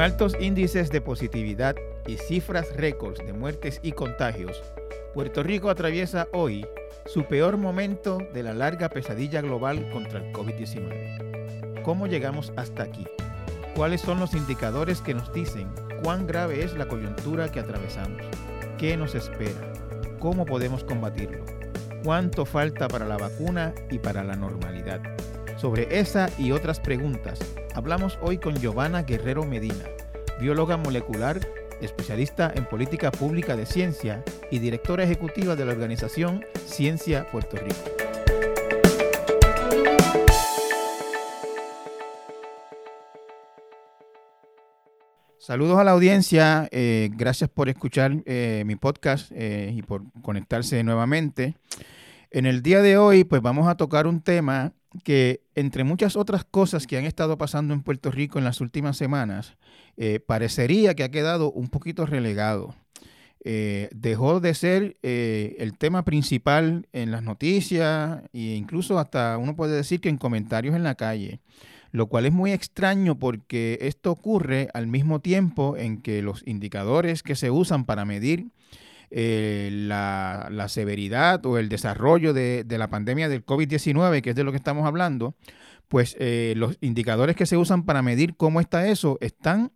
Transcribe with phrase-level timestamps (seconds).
[0.00, 1.76] Con altos índices de positividad
[2.06, 4.62] y cifras récords de muertes y contagios,
[5.12, 6.66] Puerto Rico atraviesa hoy
[7.04, 11.82] su peor momento de la larga pesadilla global contra el COVID-19.
[11.82, 13.06] ¿Cómo llegamos hasta aquí?
[13.76, 15.68] ¿Cuáles son los indicadores que nos dicen
[16.02, 18.22] cuán grave es la coyuntura que atravesamos?
[18.78, 19.74] ¿Qué nos espera?
[20.18, 21.44] ¿Cómo podemos combatirlo?
[22.02, 25.02] ¿Cuánto falta para la vacuna y para la normalidad?
[25.60, 27.38] Sobre esa y otras preguntas,
[27.74, 29.84] hablamos hoy con Giovanna Guerrero Medina,
[30.40, 31.38] bióloga molecular,
[31.82, 37.76] especialista en política pública de ciencia y directora ejecutiva de la organización Ciencia Puerto Rico.
[45.36, 50.82] Saludos a la audiencia, eh, gracias por escuchar eh, mi podcast eh, y por conectarse
[50.82, 51.54] nuevamente.
[52.30, 54.72] En el día de hoy, pues vamos a tocar un tema
[55.04, 58.96] que entre muchas otras cosas que han estado pasando en Puerto Rico en las últimas
[58.96, 59.56] semanas,
[59.96, 62.74] eh, parecería que ha quedado un poquito relegado.
[63.42, 69.56] Eh, dejó de ser eh, el tema principal en las noticias e incluso hasta uno
[69.56, 71.40] puede decir que en comentarios en la calle,
[71.90, 77.22] lo cual es muy extraño porque esto ocurre al mismo tiempo en que los indicadores
[77.22, 78.50] que se usan para medir
[79.12, 84.52] eh, la, severidad o el desarrollo de, la pandemia del COVID-19, que es de lo
[84.52, 85.34] que estamos hablando,
[85.88, 89.72] pues eh, los indicadores que se usan para medir cómo está eso están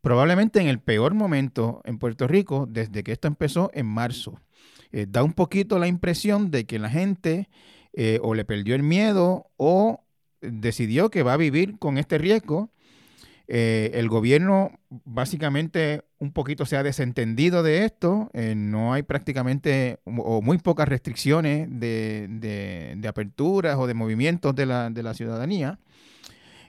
[0.00, 4.40] probablemente en el peor momento en Puerto Rico desde que esto empezó en marzo.
[4.90, 7.48] Eh, da un poquito la impresión de que la gente
[8.22, 10.02] o le perdió el miedo o
[10.40, 12.70] decidió que va a vivir con este riesgo
[13.48, 19.98] eh, el gobierno básicamente un poquito se ha desentendido de esto, eh, no hay prácticamente
[20.04, 25.78] o muy pocas restricciones de, aperturas o de movimientos de la, ciudadanía.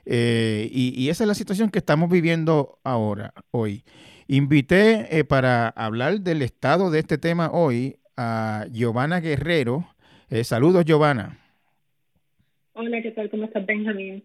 [0.06, 3.84] Eh, y, esa es la situación que estamos viviendo ahora, hoy.
[4.26, 9.86] Invité para hablar del estado de este tema hoy a Giovanna Guerrero.
[10.42, 11.38] saludos, Giovanna.
[12.72, 13.30] Hola, ¿qué tal?
[13.30, 14.24] ¿Cómo estás, Benjamín?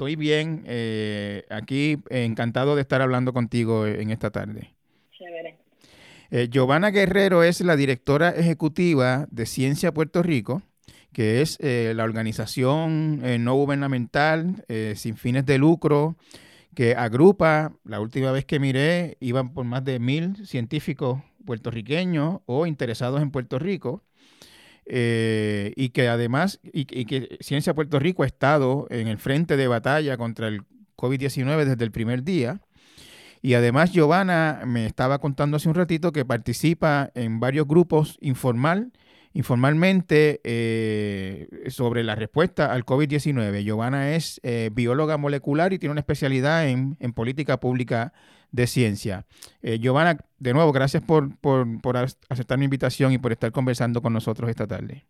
[0.00, 4.72] Estoy bien, eh, aquí encantado de estar hablando contigo en esta tarde.
[5.10, 5.58] Chévere.
[6.30, 10.62] Eh, Giovanna Guerrero es la directora ejecutiva de Ciencia Puerto Rico,
[11.12, 16.16] que es eh, la organización no gubernamental sin fines de lucro
[16.74, 22.64] que agrupa, la última vez que miré, iban por más de mil científicos puertorriqueños o
[22.64, 24.02] interesados en Puerto Rico
[24.92, 29.68] eh, y que además, y, que Ciencia Puerto Rico ha estado en el frente de
[29.68, 30.62] batalla contra el
[30.96, 32.60] COVID-19 desde el primer día.
[33.40, 38.90] Y además Giovanna me estaba contando hace un ratito que participa en varios grupos informal,
[39.32, 43.62] informalmente eh, sobre la respuesta al COVID-19.
[43.62, 48.12] Giovanna es eh, bióloga molecular y tiene una especialidad en, en política pública
[48.50, 49.24] de ciencia.
[49.62, 51.96] Eh, Giovanna, de nuevo, gracias por, por,
[52.28, 55.04] aceptar mi invitación y por estar conversando con nosotros esta tarde.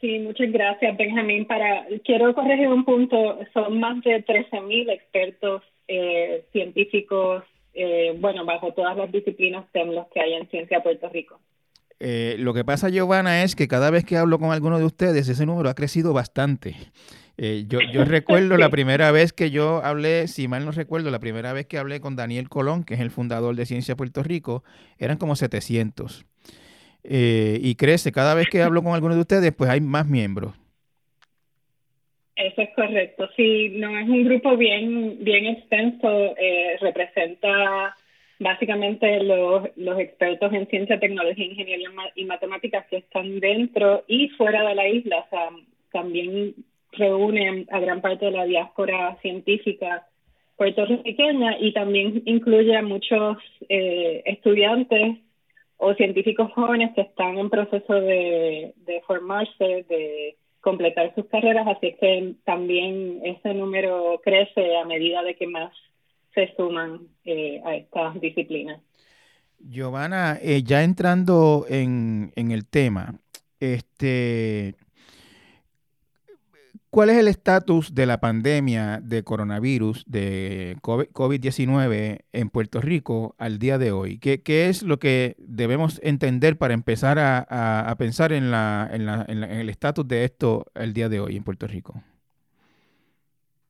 [0.00, 1.46] Sí, muchas gracias, Benjamín.
[1.46, 3.38] Para, quiero corregir un punto.
[3.52, 10.06] Son más de 13.000 expertos eh, científicos, eh, bueno, bajo todas las disciplinas TEM los
[10.08, 11.38] que hay en Ciencia Puerto Rico.
[12.00, 15.44] lo que pasa, Giovanna, es que cada vez que hablo con alguno de ustedes, ese
[15.44, 16.76] número ha crecido bastante.
[17.40, 21.20] Eh, yo, yo recuerdo la primera vez que yo hablé, si mal no recuerdo, la
[21.20, 24.64] primera vez que hablé con Daniel Colón, que es el fundador de Ciencia Puerto Rico,
[24.98, 26.26] eran como 700.
[27.04, 30.52] Eh, y crece, cada vez que hablo con alguno de ustedes, pues hay más miembros.
[32.34, 37.96] Eso es correcto, sí, no es un grupo bien, bien extenso, eh, representa
[38.40, 44.68] básicamente los, los expertos en ciencia, tecnología, ingeniería y matemáticas que están dentro y fuera
[44.68, 45.50] de la isla, o sea,
[45.90, 46.54] también
[46.92, 50.06] reúne a gran parte de la diáspora científica
[50.56, 53.38] puertorriqueña y también incluye a muchos
[53.68, 55.18] eh, estudiantes
[55.76, 58.74] o científicos jóvenes que están en proceso de,
[59.06, 65.46] formarse, de completar sus carreras, así que también ese número crece a medida de que
[65.46, 65.72] más
[66.34, 68.80] se suman eh, a estas disciplinas.
[69.60, 73.14] Giovanna, eh, ya entrando en, en el tema,
[73.60, 74.74] este,
[76.90, 83.58] ¿Cuál es el estatus de la pandemia de coronavirus, de COVID-19 en Puerto Rico al
[83.58, 84.18] día de hoy?
[84.18, 90.24] ¿Qué, es lo que debemos entender para empezar a, pensar en, la, el estatus de
[90.24, 91.94] esto el día de hoy en Puerto Rico?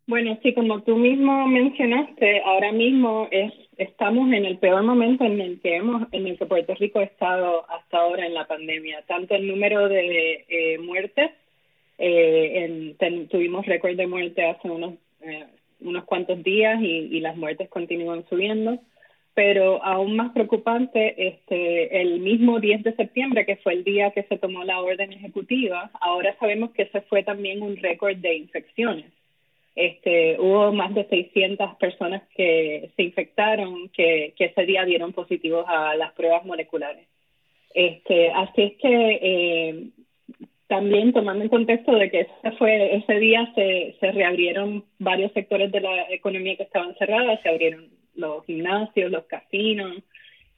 [0.07, 5.41] Bueno, sí, como tú mismo mencionaste, ahora mismo es, estamos en el peor momento en
[5.41, 9.03] el que hemos, en el que Puerto Rico ha estado hasta ahora en la pandemia,
[9.09, 11.33] tanto el número de eh, muertes
[11.99, 12.95] eh,
[13.31, 15.47] tuvimos récord de muerte hace unos eh,
[15.81, 18.79] unos cuantos días y, las muertes continúan subiendo.
[19.35, 24.25] Pero aún más preocupante, este, el mismo 10 de septiembre, que fue el día que
[24.25, 29.07] se tomó la orden ejecutiva, ahora sabemos que ese fue también un récord de infecciones.
[29.77, 35.65] Este, hubo más de 600 personas que se infectaron, que, que ese día dieron positivos
[35.69, 37.07] a las pruebas moleculares.
[37.75, 39.85] Este, así es que eh,
[40.69, 45.73] también tomando en contexto de que ese fue ese día se, se reabrieron varios sectores
[45.73, 49.97] de la economía que estaban cerrados, se abrieron los gimnasios, los casinos,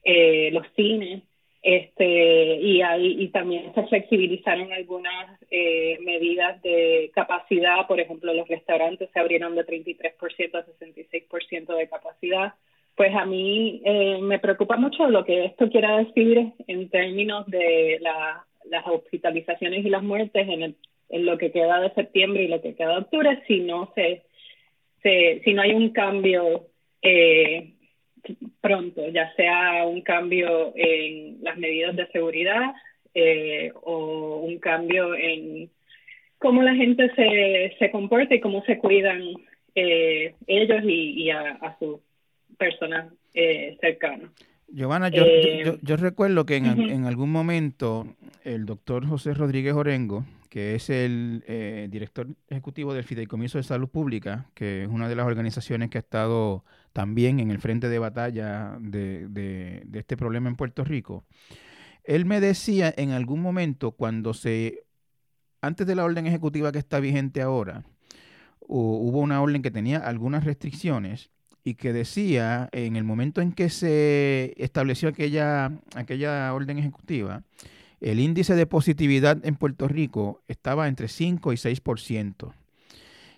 [0.03, 1.23] eh, los cines,
[1.63, 8.47] este y ahí y también se flexibilizaron algunas eh, medidas de capacidad, por ejemplo, los
[8.47, 12.53] restaurantes se abrieron de 33% a 66% de capacidad.
[12.95, 17.97] Pues a mí eh, me preocupa mucho lo que esto quiera decir en términos de
[18.01, 20.75] la las hospitalizaciones y las muertes en,
[21.11, 24.23] en lo que queda de septiembre y lo que queda de octubre si no se,
[25.43, 26.67] si no hay un cambio
[27.01, 27.73] eh,
[28.61, 32.73] pronto, ya sea un cambio en las medidas de seguridad
[33.13, 35.69] eh, o un cambio en
[36.37, 39.21] cómo la gente se, se comporta y cómo se cuidan
[39.75, 41.99] eh, ellos y, a, sus
[42.57, 43.11] personas
[43.79, 44.29] cercanas.
[44.73, 45.25] Giovanna, yo,
[45.65, 48.07] yo, yo, recuerdo que en, en, algún momento
[48.43, 53.87] el doctor José Rodríguez Orengo, que es el eh, director ejecutivo del Fideicomiso de Salud
[53.87, 57.99] Pública, que es una de las organizaciones que ha estado también en el frente de
[57.99, 61.23] batalla de, de, este problema en Puerto Rico,
[62.03, 64.83] él me decía en algún momento cuando se,
[65.61, 67.83] antes de la orden ejecutiva que está vigente ahora,
[68.59, 71.31] hubo una orden que tenía algunas restricciones
[71.63, 77.43] y que decía en el momento en que se estableció aquella, aquella orden ejecutiva,
[77.99, 82.53] el índice de positividad en Puerto Rico estaba entre 5 y 6%.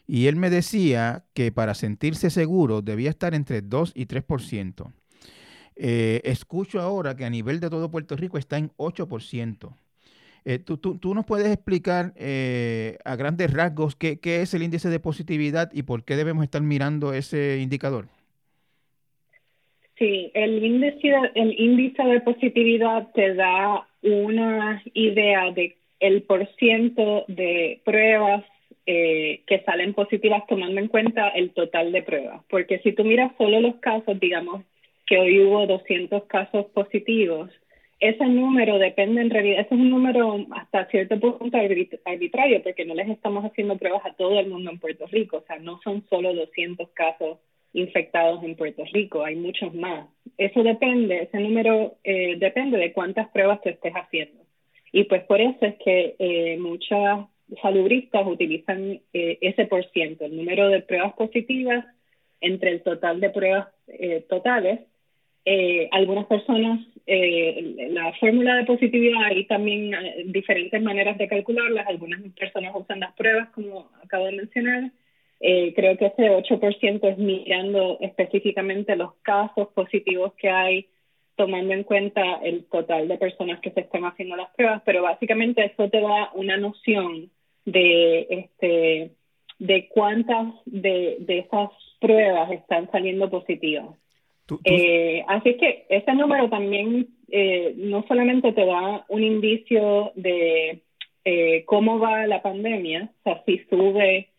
[0.07, 4.91] Y él me decía que para sentirse seguro debía estar entre 2 y 3%.
[5.75, 9.75] Eh, escucho ahora que a nivel de todo Puerto Rico está en 8%.
[10.45, 14.89] Eh, tú, tú, nos puedes explicar eh, a grandes rasgos qué, qué, es el índice
[14.89, 18.07] de positividad y por qué debemos estar mirando ese indicador?
[19.97, 27.79] Sí, el índice, el índice de positividad te da una idea de el porciento de
[27.85, 28.43] pruebas
[28.85, 32.41] eh, que salen positivas tomando en cuenta el total de pruebas.
[32.49, 34.65] Porque si tú miras solo los casos, digamos
[35.05, 37.49] que hoy hubo 200 casos positivos,
[38.03, 42.95] ese número depende en realidad, ese es un número hasta cierto punto arbitrario, porque no
[42.95, 46.03] les estamos haciendo pruebas a todo el mundo en Puerto Rico, o sea, no son
[46.09, 47.37] solo 200 casos
[47.71, 50.09] infectados en Puerto Rico, hay muchos más.
[50.37, 54.43] Eso depende, ese número eh, depende de cuántas pruebas te estés haciendo.
[54.91, 57.25] Y pues por eso es que eh, muchas
[57.61, 61.85] salubristas utilizan eh, ese por ciento, el número de pruebas positivas
[62.41, 63.67] entre el total de pruebas
[64.27, 64.81] totales.
[65.91, 69.91] Algunas personas, la fórmula de positividad, hay también
[70.27, 71.87] diferentes maneras de calcularlas.
[71.87, 74.91] Algunas personas usan las pruebas, como acabo de mencionar,
[75.45, 80.87] eh, creo que ese 8% es mirando específicamente los casos positivos que hay,
[81.35, 85.65] tomando en cuenta el total de personas que se están haciendo las pruebas, pero básicamente
[85.65, 87.29] eso te da una noción
[87.65, 89.11] de este
[89.59, 93.87] de cuántas de, de esas pruebas están saliendo positivas.
[94.65, 100.81] Eh, así que ese número también eh, no solamente te da un indicio de
[101.65, 104.33] cómo va la pandemia, o sea, si sube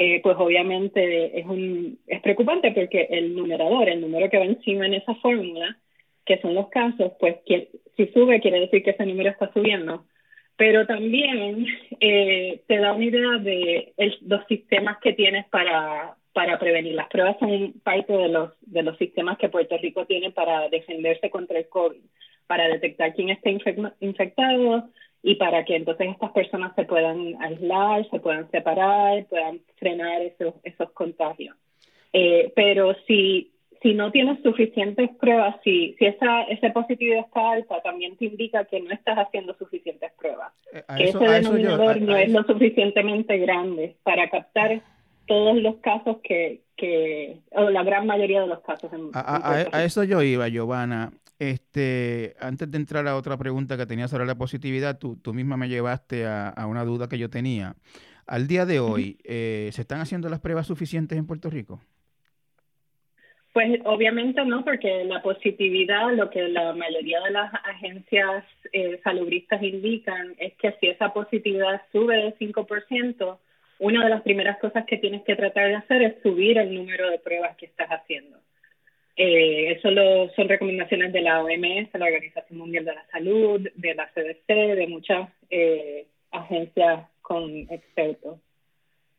[0.00, 4.86] eh, pues obviamente es, un, es preocupante porque el numerador, el número que va encima
[4.86, 5.76] en esa fórmula,
[6.24, 10.04] que son los casos, pues que, si sube quiere decir que ese número está subiendo.
[10.56, 11.66] Pero también
[11.98, 16.94] eh, te da una idea de los sistemas que tienes para, para prevenir.
[16.94, 21.30] Las pruebas son parte de los, de los sistemas que Puerto Rico tiene para defenderse
[21.30, 21.98] contra el COVID,
[22.46, 23.50] para detectar quién está
[23.98, 24.88] infectado,
[25.20, 30.54] y para que entonces estas personas se puedan aislar, se puedan separar, puedan frenar esos,
[30.62, 31.56] esos contagios.
[32.12, 33.50] Eh, pero si,
[33.82, 38.64] si no tienes suficientes pruebas, si, si esa, ese positividad está alta, también te indica
[38.64, 40.52] que no estás haciendo suficientes pruebas.
[40.72, 44.82] Eh, que ese denominador no es lo suficientemente grande para captar
[45.28, 48.92] todos los casos que, que o la gran mayoría de los casos.
[48.92, 51.12] En, a, a, eso yo iba, Giovanna.
[51.38, 55.56] Este, antes de entrar a otra pregunta que tenía sobre la positividad, tú, tú misma
[55.56, 57.76] me llevaste a, una duda que yo tenía.
[58.26, 61.80] Al día de hoy, eh, ¿se están haciendo las pruebas suficientes en Puerto Rico?
[63.52, 69.62] Pues obviamente no, porque la positividad, lo que la mayoría de las agencias eh, salubristas
[69.62, 73.38] indican es que si esa positividad sube de 5%,
[73.78, 77.10] una de las primeras cosas que tienes que tratar de hacer es subir el número
[77.10, 78.38] de pruebas que estás haciendo.
[79.16, 83.94] Eh, eso lo, son recomendaciones de la OMS, la Organización Mundial de la Salud, de
[83.94, 88.38] la CDC, de muchas eh, agencias con expertos.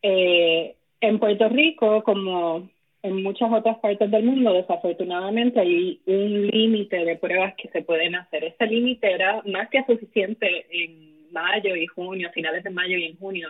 [0.02, 2.70] Eh, en Puerto Rico, como
[3.04, 8.16] en muchas otras partes del mundo, desafortunadamente hay un límite de pruebas que se pueden
[8.16, 8.44] hacer.
[8.44, 13.18] Este límite era más que suficiente en mayo y junio, finales de mayo y en
[13.18, 13.50] junio,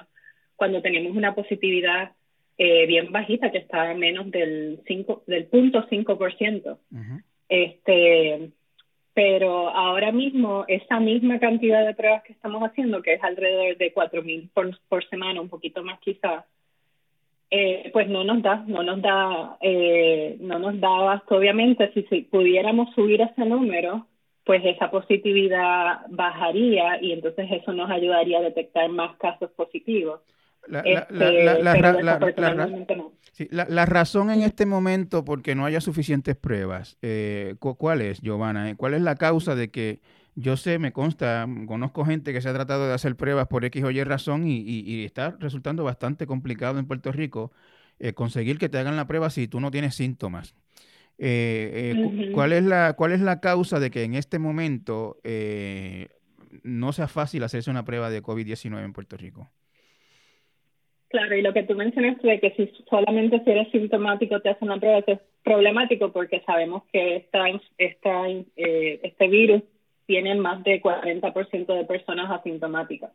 [0.60, 2.12] cuando teníamos una positividad
[2.58, 6.78] eh, bien bajita, que está menos del 5, del punto 5%.
[7.48, 8.52] este,
[9.14, 13.94] pero ahora mismo esa misma cantidad de pruebas que estamos haciendo, que es alrededor de
[13.94, 16.46] 4.000 por, por semana, un poquito más quizás,
[17.50, 22.22] eh, pues no nos da, no nos da, eh, no nos da Obviamente, si, si
[22.22, 24.06] pudiéramos subir ese número,
[24.44, 30.22] pues esa positividad bajaría y entonces eso nos ayudaría a detectar más casos positivos.
[33.50, 38.76] La, razón en este momento porque no haya suficientes pruebas, eh, ¿cuál es, Giovanna?
[38.76, 40.02] ¿Cuál es la causa de que
[40.36, 43.84] yo sé, me consta, conozco gente que se ha tratado de hacer pruebas por X
[43.84, 47.52] o Y razón y, está resultando bastante complicado en Puerto Rico
[48.00, 50.56] eh, conseguir que te hagan la prueba si tú no tienes síntomas.
[51.18, 55.18] Eh, ¿cuál, es la, ¿Cuál es la causa de que en este momento
[56.64, 59.50] no sea fácil hacerse una prueba de COVID-19 en Puerto Rico?
[61.10, 64.70] Claro, y lo que tú mencionaste de que si solamente si eres sintomático te hacen
[64.70, 67.46] una prueba es problemático porque sabemos que esta,
[67.78, 69.64] esta, eh, este virus
[70.06, 73.12] tiene más de 40% de personas asintomáticas.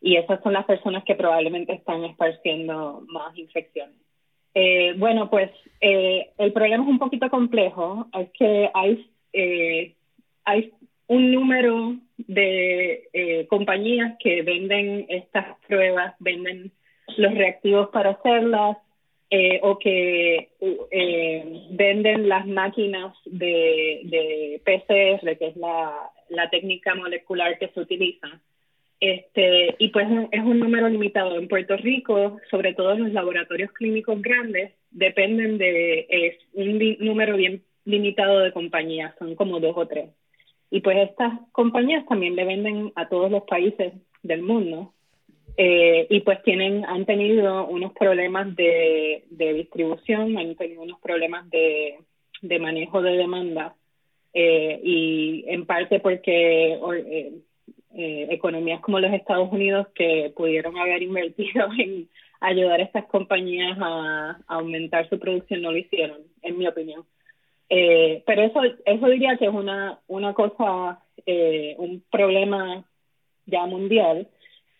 [0.00, 3.96] Y esas son las personas que probablemente están esparciendo más infecciones.
[4.54, 8.06] Eh, bueno, pues eh, el problema es un poquito complejo.
[8.12, 9.94] Es que hay, eh,
[10.44, 10.72] hay
[11.06, 16.72] un número de eh, compañías que venden estas pruebas, venden
[17.16, 18.76] los reactivos para hacerlas
[19.30, 20.50] eh, o que
[20.90, 27.80] eh, venden las máquinas de, de PCR, que es la, la técnica molecular que se
[27.80, 28.28] utiliza.
[29.00, 31.36] Este, y pues es un número limitado.
[31.38, 37.62] En Puerto Rico, sobre todo los laboratorios clínicos grandes, dependen de es un número bien
[37.84, 40.10] limitado de compañías, son como dos o tres.
[40.70, 43.92] Y pues estas compañías también le venden a todos los países
[44.22, 44.92] del mundo.
[45.56, 51.48] Eh, y pues tienen, han tenido unos problemas de, de distribución, han tenido unos problemas
[51.50, 51.98] de,
[52.42, 53.76] de manejo de demanda
[54.32, 57.32] eh, y en parte porque eh,
[57.94, 62.08] eh, economías como los Estados Unidos que pudieron haber invertido en
[62.40, 67.04] ayudar a estas compañías a, a aumentar su producción no lo hicieron, en mi opinión.
[67.68, 72.84] Eh, pero eso, eso diría que es una, una cosa, eh, un problema
[73.46, 74.28] ya mundial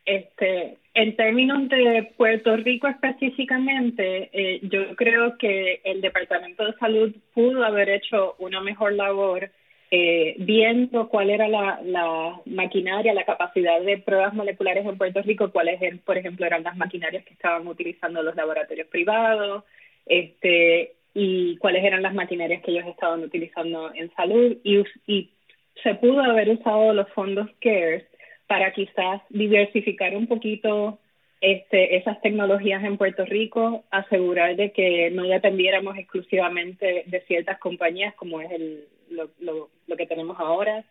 [0.04, 7.14] este, en términos de Puerto Rico específicamente, eh, yo creo que el Departamento de Salud
[7.34, 9.50] pudo haber hecho una mejor labor
[9.90, 15.80] eh, viendo cuál era la, maquinaria, la capacidad de pruebas moleculares en Puerto Rico, cuáles,
[16.00, 19.64] por ejemplo, eran las maquinarias que estaban utilizando los laboratorios privados,
[20.06, 25.30] este, y cuáles eran las maquinarias que ellos estaban utilizando en salud, y
[25.82, 28.04] se pudo haber usado los fondos CARES
[28.46, 30.98] para quizás diversificar un poquito
[31.40, 38.14] este, esas tecnologías en Puerto Rico, asegurar de que no dependiéramos exclusivamente de ciertas compañías
[38.14, 40.84] como es el, lo, lo, lo que tenemos ahora.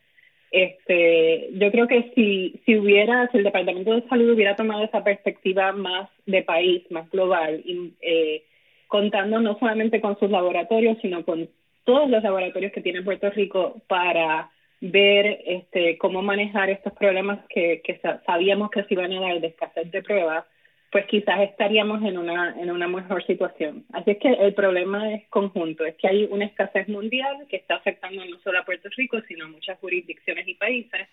[0.51, 5.03] Este, yo creo que si, si hubiera, si el Departamento de Salud hubiera tomado esa
[5.03, 8.43] perspectiva más de país, más global, y, eh,
[8.87, 11.49] contando no solamente con sus laboratorios, sino con
[11.83, 14.51] todos los laboratorios que tiene Puerto Rico para
[14.91, 19.47] ver este, cómo manejar estos problemas que, que sabíamos que se iban a dar de
[19.47, 20.43] escasez de pruebas,
[20.91, 23.85] pues quizás estaríamos en una, en una mejor situación.
[23.93, 27.75] Así es que el problema es conjunto, es que hay una escasez mundial que está
[27.75, 31.07] afectando no solo a Puerto Rico, sino a muchas jurisdicciones y países,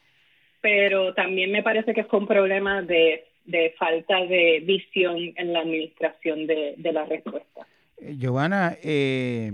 [0.61, 5.61] pero también me parece que es un problema de, de falta de visión en la
[5.61, 7.69] administración de, de la respuesta.
[7.99, 9.53] Eh, Giovanna, eh,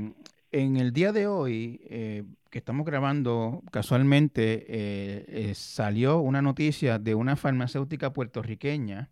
[0.53, 2.23] en el día de hoy, eh,
[2.57, 9.11] que estamos grabando, casualmente eh, eh, salió una noticia de una farmacéutica puertorriqueña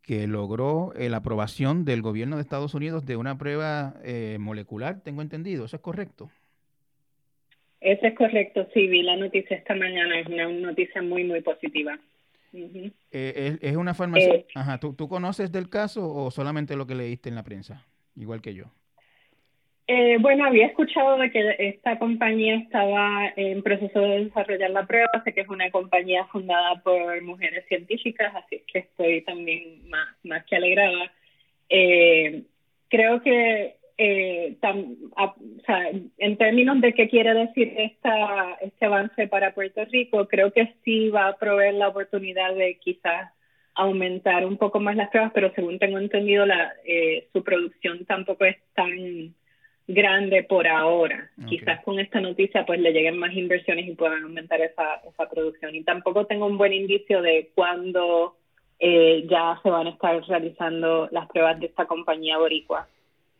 [0.00, 3.96] que logró la aprobación del gobierno de Estados Unidos de una prueba
[4.38, 6.30] molecular, tengo entendido, ¿eso es correcto?
[7.82, 12.00] Eso es correcto, sí, vi la noticia esta mañana, es una noticia muy, muy positiva.
[13.12, 17.44] es, una farmacéutica, Ajá, ¿tú conoces del caso o solamente lo que leíste en la
[17.44, 18.72] prensa, igual que yo?
[19.92, 25.10] Eh, bueno, había escuchado de que esta compañía estaba en proceso de desarrollar la prueba,
[25.24, 30.44] sé que es una compañía fundada por mujeres científicas, así que estoy también más, más
[30.44, 31.10] que alegrada.
[31.68, 32.44] Eh,
[32.88, 34.56] creo que eh,
[36.18, 41.08] en términos de qué quiere decir esta, este avance para Puerto Rico, creo que sí
[41.08, 43.32] va a proveer la oportunidad de quizás
[43.74, 46.74] aumentar un poco más las pruebas, pero según tengo entendido, la,
[47.32, 49.34] su producción tampoco es tan
[49.94, 51.30] grande por ahora.
[51.48, 55.74] Quizás con esta noticia pues le lleguen más inversiones y puedan aumentar esa, esa producción.
[55.74, 58.36] Y tampoco tengo un buen indicio de cuándo
[58.78, 62.88] eh, ya se van a estar realizando las pruebas de esta compañía boricua.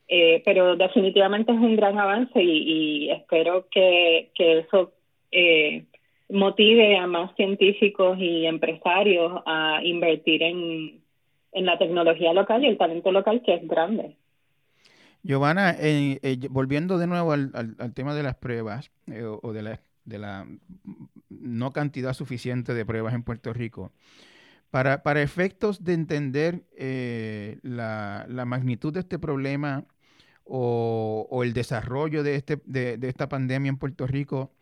[0.08, 4.92] Eh, pero definitivamente es un gran avance y, espero que, que eso
[5.30, 5.84] eh,
[6.28, 11.00] motive a más científicos y empresarios a invertir en,
[11.52, 14.16] en la tecnología local y el talento local que es grande.
[15.22, 19.62] Giovanna, eh, volviendo de nuevo al, tema de las pruebas eh, o de
[20.18, 20.46] la,
[21.28, 23.92] no cantidad suficiente de pruebas en Puerto Rico,
[24.70, 29.84] para, efectos de entender eh, la, magnitud de este problema
[30.44, 34.52] o, el desarrollo de, este, de, esta pandemia en Puerto Rico,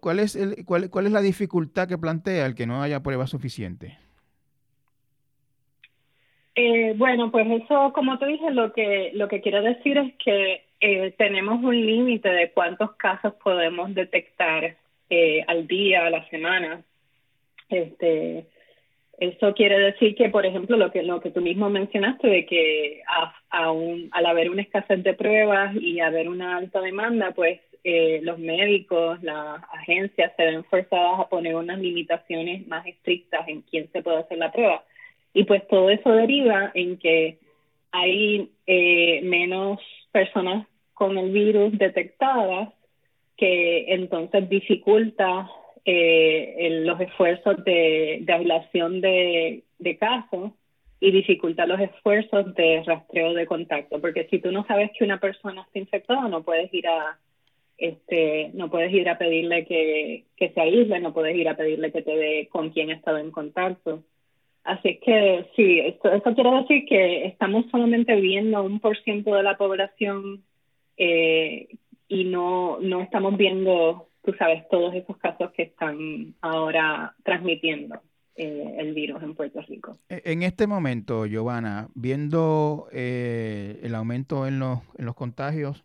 [0.00, 3.30] ¿cuál, es el, cuál, ¿cuál es la dificultad que plantea el que no haya pruebas
[3.30, 4.05] suficientes?
[6.58, 10.64] Eh, bueno, pues eso, como te dije, lo que, lo que quiero decir es que
[10.80, 14.74] eh, tenemos un límite de cuántos casos podemos detectar
[15.10, 16.82] eh, al día, a la semana.
[17.68, 18.46] Este,
[19.18, 23.02] eso quiere decir que, por ejemplo, lo que, lo que tú mismo mencionaste, de que
[23.50, 27.60] al haber una escasez de pruebas y haber una alta demanda, pues
[28.22, 33.88] los médicos, las agencias se ven forzadas a poner unas limitaciones más estrictas en quién
[33.92, 34.82] se puede hacer la prueba
[35.36, 37.38] y pues todo eso deriva en que
[37.92, 39.78] hay eh, menos
[40.10, 42.70] personas con el virus detectadas,
[43.36, 45.46] que entonces dificulta
[45.84, 50.52] eh, los esfuerzos de, de ablación de, de casos
[51.00, 55.20] y dificulta los esfuerzos de rastreo de contacto, porque si tú no sabes que una
[55.20, 57.18] persona está infectada, no puedes ir a
[57.76, 61.92] este, no puedes ir a pedirle que, que se aísle, no puedes ir a pedirle
[61.92, 64.02] que te dé con quién ha estado en contacto.
[64.66, 69.44] Así que sí, esto, eso quiere decir que estamos solamente viendo un por ciento de
[69.44, 70.42] la población
[70.96, 71.68] eh,
[72.08, 78.00] y no, no estamos viendo, tú sabes, todos esos casos que están ahora transmitiendo
[78.34, 79.98] eh, el virus en Puerto Rico.
[80.08, 85.84] E, en este momento, Giovanna, viendo eh, el aumento en los, en los contagios,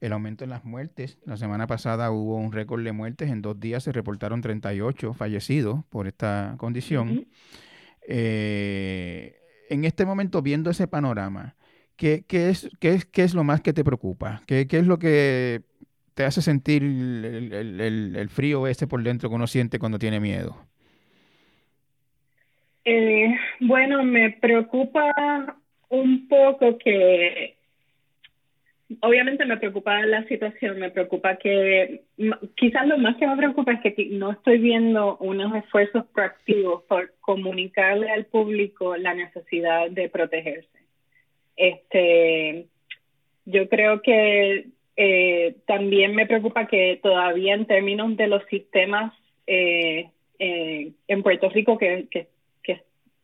[0.00, 1.16] el aumento en las muertes.
[1.24, 3.30] La semana pasada hubo un récord de muertes.
[3.30, 7.26] En dos días se reportaron 38 fallecidos por esta condición.
[8.08, 9.36] Eh,
[9.68, 11.56] en este momento, viendo ese panorama,
[11.96, 14.42] ¿qué, es, qué, es, ¿qué es lo más que te preocupa?
[14.46, 15.62] ¿Qué, es lo que
[16.14, 20.56] te hace sentir el, frío ese por dentro que uno siente cuando tiene miedo?
[22.84, 27.55] Eh, bueno, me preocupa un poco que
[29.00, 32.02] obviamente me preocupa la situación, me preocupa que
[32.54, 37.12] quizás lo más que me preocupa es que no estoy viendo unos esfuerzos proactivos por
[37.20, 40.68] comunicarle al público la necesidad de protegerse.
[41.56, 42.66] Este,
[43.44, 49.12] yo creo que eh, también me preocupa que todavía en términos de los sistemas
[49.46, 52.28] eh, eh, en Puerto Rico que, que,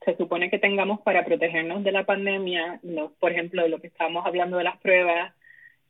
[0.05, 2.81] se supone que tengamos para protegernos de la pandemia,
[3.20, 5.33] por ejemplo, lo que estábamos hablando de las pruebas,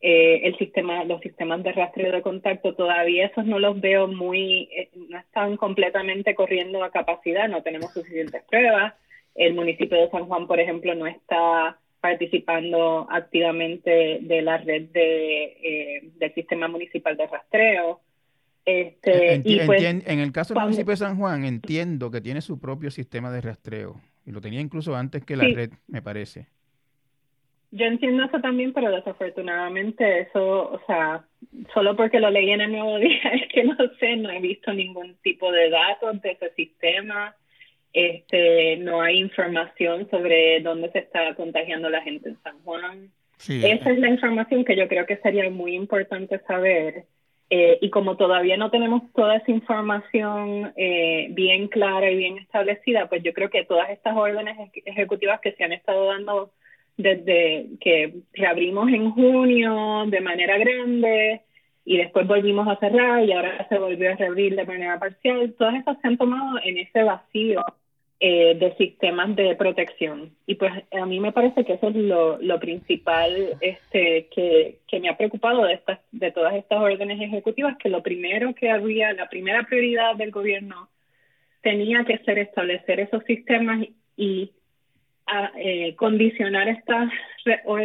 [0.05, 4.69] eh, el sistema, los sistemas de rastreo de contacto, todavía esos no los veo muy,
[4.77, 8.95] eh, no están completamente corriendo a capacidad, no tenemos suficientes pruebas.
[9.37, 15.45] El municipio de San Juan, por ejemplo, no está participando activamente de la red de,
[15.45, 18.01] eh, del sistema municipal de rastreo.
[18.65, 22.59] Este, y pues, en el caso del municipio de San Juan, entiendo que tiene su
[22.59, 24.01] propio sistema de rastreo.
[24.27, 26.49] Y lo tenía incluso antes que la red, me parece.
[27.75, 31.25] Yo entiendo eso también, pero desafortunadamente eso, o sea,
[31.73, 34.73] solo porque lo leí en el Nuevo Día es que no sé, no he visto
[34.75, 37.35] ningún tipo de datos de ese sistema.
[37.95, 43.11] Este, no hay información sobre dónde se está contagiando la gente en San Juan.
[43.49, 47.07] Esa es la información que yo creo que sería muy importante saber.
[47.49, 53.09] Eh, y como todavía no tenemos toda esa información eh, bien clara y bien establecida,
[53.09, 56.53] pues yo creo que todas estas órdenes ejecutivas que se han estado dando
[56.97, 61.43] desde que reabrimos en junio de manera grande
[61.85, 65.75] y después volvimos a cerrar y ahora se volvió a reabrir de manera parcial, todas
[65.75, 67.65] esas se han tomado en ese vacío
[68.21, 70.31] eh, de sistemas de protección.
[70.47, 75.01] Y pues a mí me parece que eso es lo, lo principal este, que, que,
[75.01, 79.13] me ha preocupado de, estas, de todas estas órdenes ejecutivas, que lo primero que había,
[79.13, 80.89] la primera prioridad del gobierno
[81.63, 84.53] tenía que ser establecer esos sistemas y
[85.27, 87.11] a, eh, condicionar estas,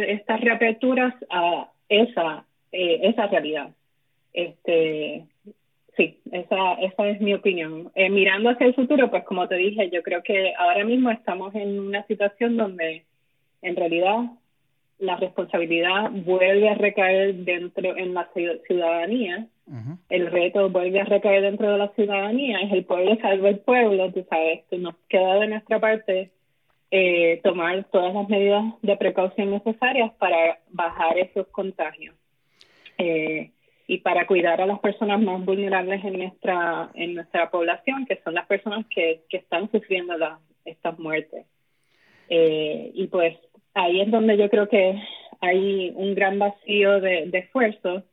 [0.06, 3.70] estas reaperturas a esa, eh, esa realidad.
[4.32, 5.24] Este,
[5.98, 7.90] Sí, esa, esa es mi opinión.
[7.96, 11.52] Eh, mirando hacia el futuro, pues como te dije, yo creo que ahora mismo estamos
[11.56, 13.02] en una situación donde
[13.62, 14.30] en realidad
[15.00, 18.28] la responsabilidad vuelve a recaer dentro en la
[18.68, 19.48] ciudadanía.
[20.08, 22.60] El reto vuelve a recaer dentro de la ciudadanía.
[22.60, 24.60] Es el pueblo salvo el pueblo, tú sabes.
[24.70, 26.30] Nos queda de nuestra parte
[26.90, 32.14] eh, tomar todas las medidas de precaución necesarias para bajar esos contagios.
[32.98, 33.50] Eh,
[33.86, 38.34] y para cuidar a las personas más vulnerables en nuestra en nuestra población, que son
[38.34, 40.14] las personas que, que están sufriendo
[40.66, 41.46] estas muertes.
[42.28, 43.36] Eh, y pues
[43.74, 45.00] ahí es donde yo creo que
[45.40, 48.04] hay un gran vacío de, esfuerzo.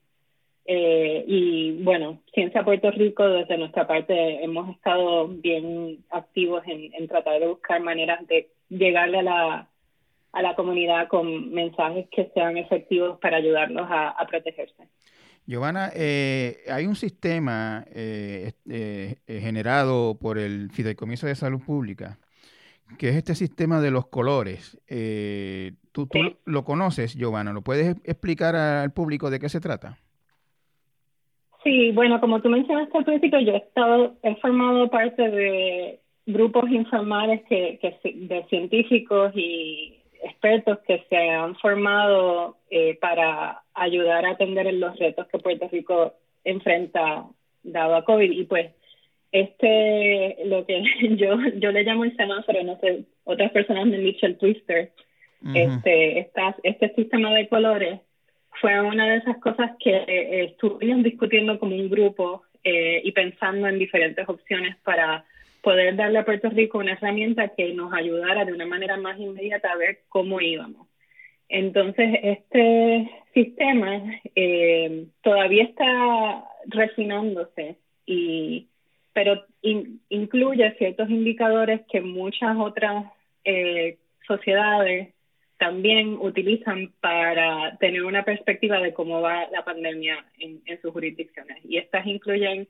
[0.65, 7.07] Eh, y bueno, Ciencia Puerto Rico, desde nuestra parte, hemos estado bien activos en, en
[7.07, 9.69] tratar de buscar maneras de llegarle a la,
[10.31, 14.87] a la comunidad con mensajes que sean efectivos para ayudarlos a, a protegerse.
[15.47, 22.17] Giovanna, eh, hay un sistema eh, eh, generado por el Fideicomiso de Salud Pública,
[22.97, 24.79] que es este sistema de los colores.
[25.91, 26.09] ¿Tú,
[26.45, 27.53] lo conoces, Giovanna?
[27.53, 29.99] ¿Lo puedes explicar al público de qué se trata?
[31.65, 36.69] Sí, bueno, como tú mencionaste al principio, yo he, estado, he formado parte de grupos
[36.69, 44.31] informales que, que de científicos y expertos que se han formado eh, para ayudar a
[44.31, 47.25] atender en los retos que Puerto Rico enfrenta
[47.63, 48.31] dado a COVID.
[48.31, 48.71] Y pues
[49.31, 50.83] este, lo que
[51.17, 54.91] yo, yo le llamo el semáforo, no sé, otras personas me han dicho el twister,
[55.55, 56.31] este,
[56.63, 58.01] este sistema de colores
[58.61, 63.67] fue una de esas cosas que eh, estuvimos discutiendo como un grupo eh, y pensando
[63.67, 65.25] en diferentes opciones para
[65.61, 69.71] poder darle a Puerto Rico una herramienta que nos ayudara de una manera más inmediata
[69.71, 70.87] a ver cómo íbamos.
[71.49, 74.03] Entonces, este sistema
[74.35, 78.67] eh, todavía está refinándose, y,
[79.13, 79.43] pero
[80.09, 83.05] incluye ciertos indicadores que muchas otras
[83.43, 85.14] eh, sociedades
[85.65, 91.57] también utilizan para tener una perspectiva de cómo va la pandemia en, en sus jurisdicciones.
[91.65, 92.67] Y estas incluyen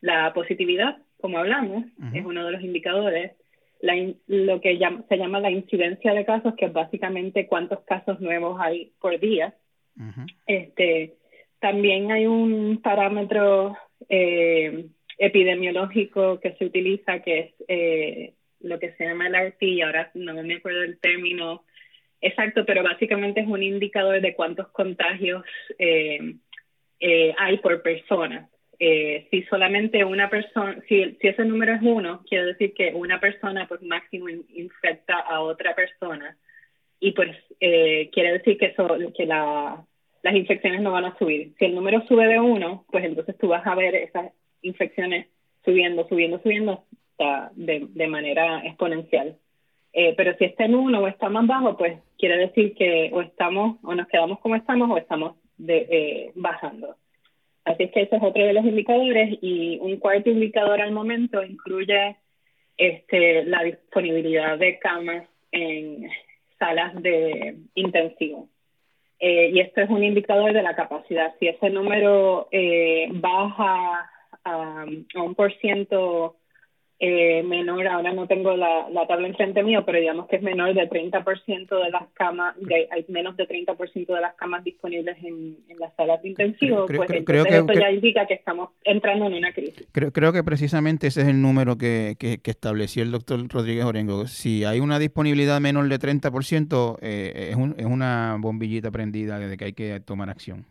[0.00, 1.84] la positividad, como hablamos,
[2.14, 3.32] es uno de los indicadores.
[3.80, 3.94] La
[4.26, 8.92] lo que se llama la incidencia de casos, que es básicamente cuántos casos nuevos hay
[8.98, 9.54] por día.
[10.46, 11.16] este,
[11.60, 13.76] también hay un parámetro
[14.08, 14.86] eh,
[15.18, 20.32] epidemiológico que se utiliza, que es eh, lo que se llama el RT, ahora no
[20.42, 21.64] me acuerdo el término
[22.20, 25.44] exacto, pero básicamente es un indicador de cuántos contagios
[25.78, 28.48] eh, hay por persona.
[28.80, 33.18] Eh, si solamente una persona, si, si ese número es uno, quiere decir que una
[33.18, 36.36] persona pues máximo infecta a otra persona
[37.00, 39.84] y pues eh, quiere decir que, eso, que la,
[40.22, 41.54] las infecciones no van a subir.
[41.58, 45.26] Si el número sube de uno, pues entonces tú vas a ver esas infecciones
[45.64, 46.84] subiendo, subiendo, subiendo
[47.56, 49.36] de, de manera exponencial.
[50.00, 53.20] Eh, pero si está en uno o está más bajo, pues quiere decir que o
[53.20, 56.94] estamos, o nos quedamos como estamos, o estamos de, bajando.
[57.64, 61.42] Así es que ese es otro de los indicadores y un cuarto indicador al momento
[61.42, 62.14] incluye
[62.76, 66.08] este, la disponibilidad de camas en
[66.60, 68.48] salas de intensivo.
[69.18, 71.34] Eh, y esto es un indicador de la capacidad.
[71.40, 74.08] Si ese número eh, baja
[74.44, 76.36] a un por ciento
[77.00, 80.74] eh, menor, ahora no tengo la, la tabla enfrente mío, pero digamos que es menor
[80.74, 85.58] de 30% de las camas, de, hay menos de 30% de las camas disponibles en,
[85.68, 89.26] en las salas de intensivo, creo, pues creo, que, eso ya indica que estamos entrando
[89.26, 89.86] en una crisis.
[89.92, 94.26] Creo, creo que precisamente ese es el número que, que, estableció el doctor Rodríguez Orengo.
[94.26, 99.56] Si hay una disponibilidad menor de 30%, eh, es, un, es una bombillita prendida de
[99.56, 100.66] que hay que tomar acción.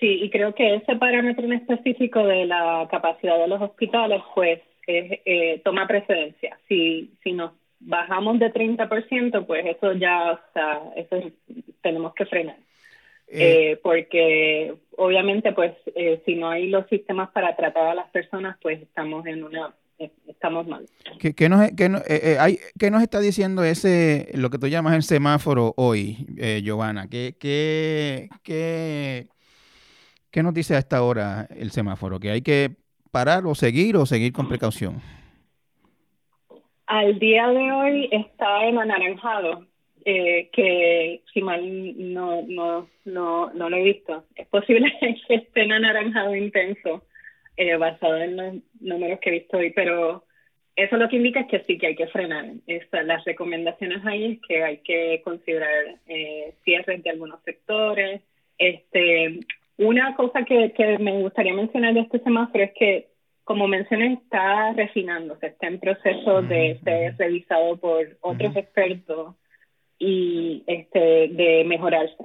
[0.00, 4.60] Sí, y creo que ese parámetro en específico de la capacidad de los hospitales, pues,
[4.86, 6.58] eh, toma precedencia.
[6.68, 11.16] Si, si nos bajamos de 30%, pues eso ya, o sea, eso
[11.82, 12.56] tenemos que frenar.
[13.28, 15.72] Eh, eh, porque obviamente, pues,
[16.24, 19.74] si no hay los sistemas para tratar a las personas, pues estamos en una
[20.26, 20.86] estamos mal.
[21.18, 21.90] ¿Qué, qué nos, qué,
[22.40, 26.26] hay, ¿Qué nos está diciendo ese, lo que tú llamas el semáforo hoy,
[26.62, 27.06] Giovanna?
[27.06, 29.28] ¿Qué, qué, qué,
[30.30, 32.20] ¿Qué nos dice a esta hora el semáforo?
[32.20, 32.70] ¿Que hay que
[33.10, 35.00] parar o seguir o seguir con precaución?
[36.86, 39.66] Al día de hoy está en anaranjado,
[40.04, 41.62] eh, que si mal
[42.12, 44.24] no, no, no, no lo he visto.
[44.36, 44.92] Es posible
[45.28, 47.04] que esté en anaranjado intenso,
[47.56, 50.24] eh, basado en los números que he visto hoy, pero
[50.76, 52.46] eso lo que indica es que sí, que hay que frenar.
[53.04, 58.22] las recomendaciones ahí es que hay que considerar eh, cierres de algunos sectores.
[58.58, 59.40] Este,
[59.80, 63.08] una cosa que, que me gustaría mencionar de este semáforo es que,
[63.44, 69.34] como mencioné, está refinándose, está en proceso de ser revisado por otros expertos
[69.98, 72.24] y este, de mejorarse.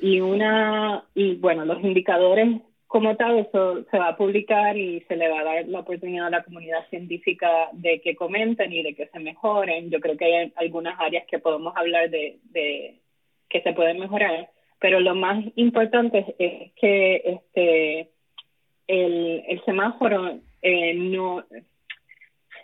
[0.00, 5.16] Y una, y bueno, los indicadores como tal, eso se va a publicar y se
[5.16, 8.94] le va a dar la oportunidad a la comunidad científica de que comenten y de
[8.94, 9.90] que se mejoren.
[9.90, 13.00] Yo creo que hay algunas áreas que podemos hablar de, de
[13.48, 14.50] que se pueden mejorar,
[14.82, 18.10] pero lo más importante es que este
[18.88, 21.44] el, el semáforo eh, no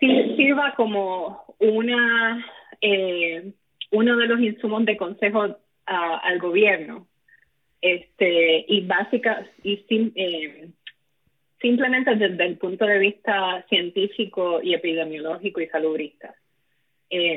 [0.01, 2.45] sirva como una
[2.81, 3.53] eh,
[3.93, 7.07] uno de los insumos de consejo al gobierno
[7.81, 10.69] este, y básica, y eh,
[11.61, 16.35] simplemente desde el punto de vista científico y epidemiológico y salubrista.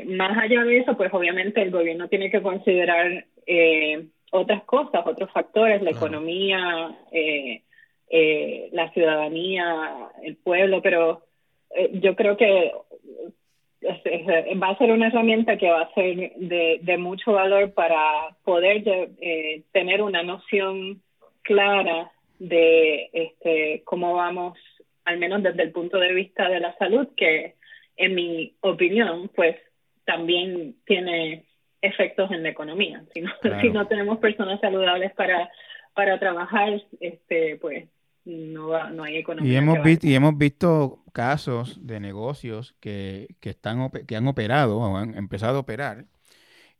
[0.06, 3.24] Más allá de eso, pues obviamente el gobierno tiene que considerar
[4.32, 6.96] otras cosas, otros factores, la economía,
[8.72, 11.22] la ciudadanía, el pueblo, pero
[11.92, 12.72] yo creo que
[14.62, 19.62] va a ser una herramienta que va a ser de, mucho valor para poder eh,
[19.72, 21.02] tener una noción
[21.42, 24.58] clara de este, cómo vamos,
[25.04, 27.54] al menos desde el punto de vista de la salud, que
[27.96, 29.56] en mi opinión, pues
[30.04, 31.44] también tiene
[31.82, 33.04] efectos en la economía.
[33.12, 35.50] Si no, si no tenemos personas saludables para,
[35.94, 37.88] para trabajar, este, pues
[38.24, 39.52] no, no hay economía.
[39.52, 44.78] Y hemos, visto, y hemos visto casos de negocios que, que, están, que han operado
[44.78, 46.06] o han empezado a operar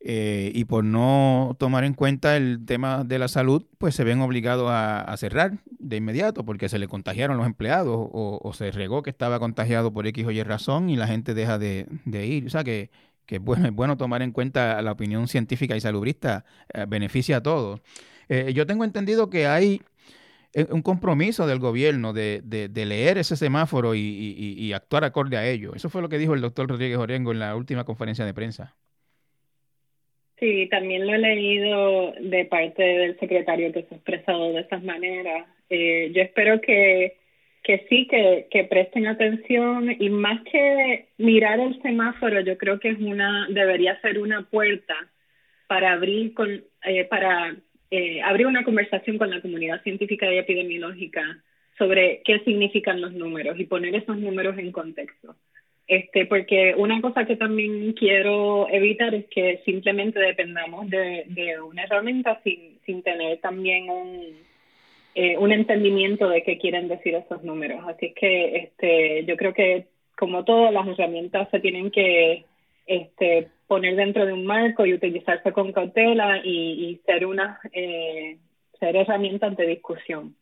[0.04, 4.20] eh, y por no tomar en cuenta el tema de la salud, pues se ven
[4.20, 9.10] obligados a, cerrar de inmediato porque se le contagiaron los empleados o, se regó que
[9.10, 12.46] estaba contagiado por X o Y razón y la gente deja de, ir.
[12.46, 12.90] O sea que,
[13.26, 17.38] que es, bueno, es bueno tomar en cuenta la opinión científica y salubrista, eh, beneficia
[17.38, 17.80] a todos.
[18.28, 19.82] Eh, yo tengo entendido que hay
[20.68, 25.72] un compromiso del gobierno de, de, leer ese semáforo y, actuar acorde a ello.
[25.74, 28.76] Eso fue lo que dijo el doctor Rodríguez Orengo en la última conferencia de prensa.
[30.38, 34.82] Sí, también lo he leído de parte del secretario que se ha expresado de esas
[34.82, 35.46] maneras.
[35.70, 37.16] Eh, yo espero que,
[37.62, 42.90] que sí, que, que presten atención y más que mirar el semáforo, yo creo que
[42.90, 44.94] es una debería ser una puerta
[45.68, 46.50] para abrir con
[46.84, 47.56] eh, para
[47.90, 51.22] eh, abrir una conversación con la comunidad científica y epidemiológica
[51.78, 55.36] sobre qué significan los números y poner esos números en contexto.
[55.86, 61.26] Este, porque una cosa que también quiero evitar es que simplemente dependamos de,
[61.62, 64.36] una herramienta sin, sin tener también un,
[65.14, 67.84] eh, un entendimiento de qué quieren decir esos números.
[67.86, 72.44] Así que este, yo creo que como todas las herramientas se tienen que
[72.86, 78.38] este, poner dentro de un marco y utilizarse con cautela y, ser una eh,
[78.78, 80.36] ser herramientas de discusión.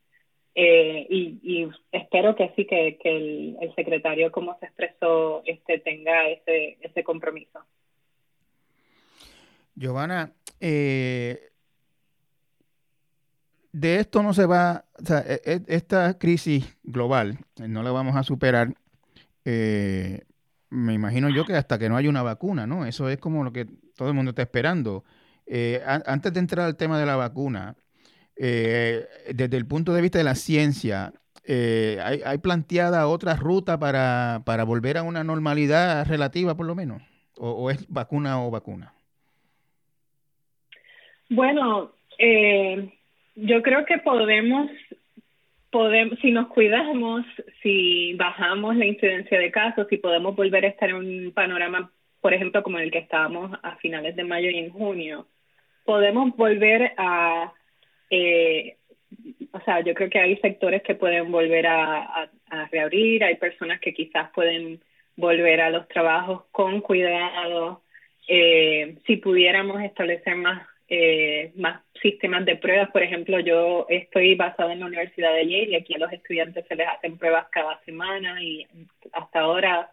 [0.55, 7.05] Eh, y, espero que sí que, el, secretario como se expresó este tenga ese, ese
[7.05, 7.61] compromiso.
[9.75, 11.50] Giovanna, eh,
[13.73, 18.17] de esto no se va, o sea, e, e, esta crisis global no la vamos
[18.17, 18.75] a superar
[19.45, 20.23] eh,
[20.71, 22.87] me imagino yo que hasta que no haya una vacuna, ¿no?
[22.87, 25.05] Eso es como lo que todo el mundo está esperando.
[25.47, 27.75] Eh, antes de entrar al tema de la vacuna,
[28.37, 31.13] eh, desde el punto de vista de la ciencia,
[31.45, 37.03] eh, ¿hay, planteada otra ruta para, para, volver a una normalidad relativa, por lo menos?
[37.37, 38.95] ¿O, es vacuna o vacuna?
[41.29, 41.93] Bueno,
[43.35, 44.71] yo creo que podemos
[45.71, 47.25] podemos, si nos cuidamos,
[47.63, 51.91] si bajamos la incidencia de casos, si podemos volver a estar en un panorama,
[52.21, 55.27] por ejemplo, como el que estábamos a finales de mayo y en junio,
[55.85, 57.53] podemos volver a,
[58.11, 58.77] eh,
[59.53, 62.29] o sea, yo creo que hay sectores que pueden volver a,
[62.73, 64.81] reabrir, hay personas que quizás pueden
[65.17, 67.83] volver a los trabajos con cuidado.
[68.27, 72.91] Eh, si pudiéramos establecer más eh, más sistemas de pruebas.
[72.91, 76.67] Por ejemplo, yo estoy basada en la Universidad de Yale y aquí a los estudiantes
[76.67, 78.67] se les hacen pruebas cada semana y
[79.13, 79.91] hasta ahora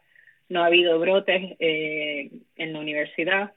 [0.49, 3.53] no ha habido brotes eh, en la universidad.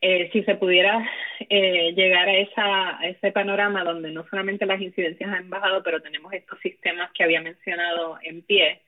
[0.00, 1.04] Eh, si se pudiera
[1.48, 6.02] eh, llegar a, esa, a ese panorama donde no solamente las incidencias han bajado, pero
[6.02, 8.80] tenemos estos sistemas que había mencionado en pie,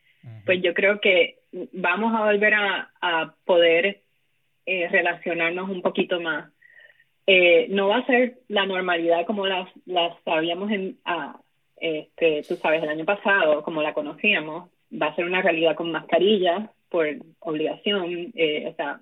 [0.44, 1.38] pues yo creo que
[1.72, 4.00] vamos a volver a, a poder
[4.66, 6.50] eh, relacionarnos un poquito más.
[7.26, 11.40] Eh, no va a ser la normalidad como las, las sabíamos en, ah,
[11.76, 15.90] este, tú sabes, el año pasado, como la conocíamos, va a ser una realidad con
[15.90, 17.06] mascarillas por
[17.40, 19.00] obligación, eh, o sea,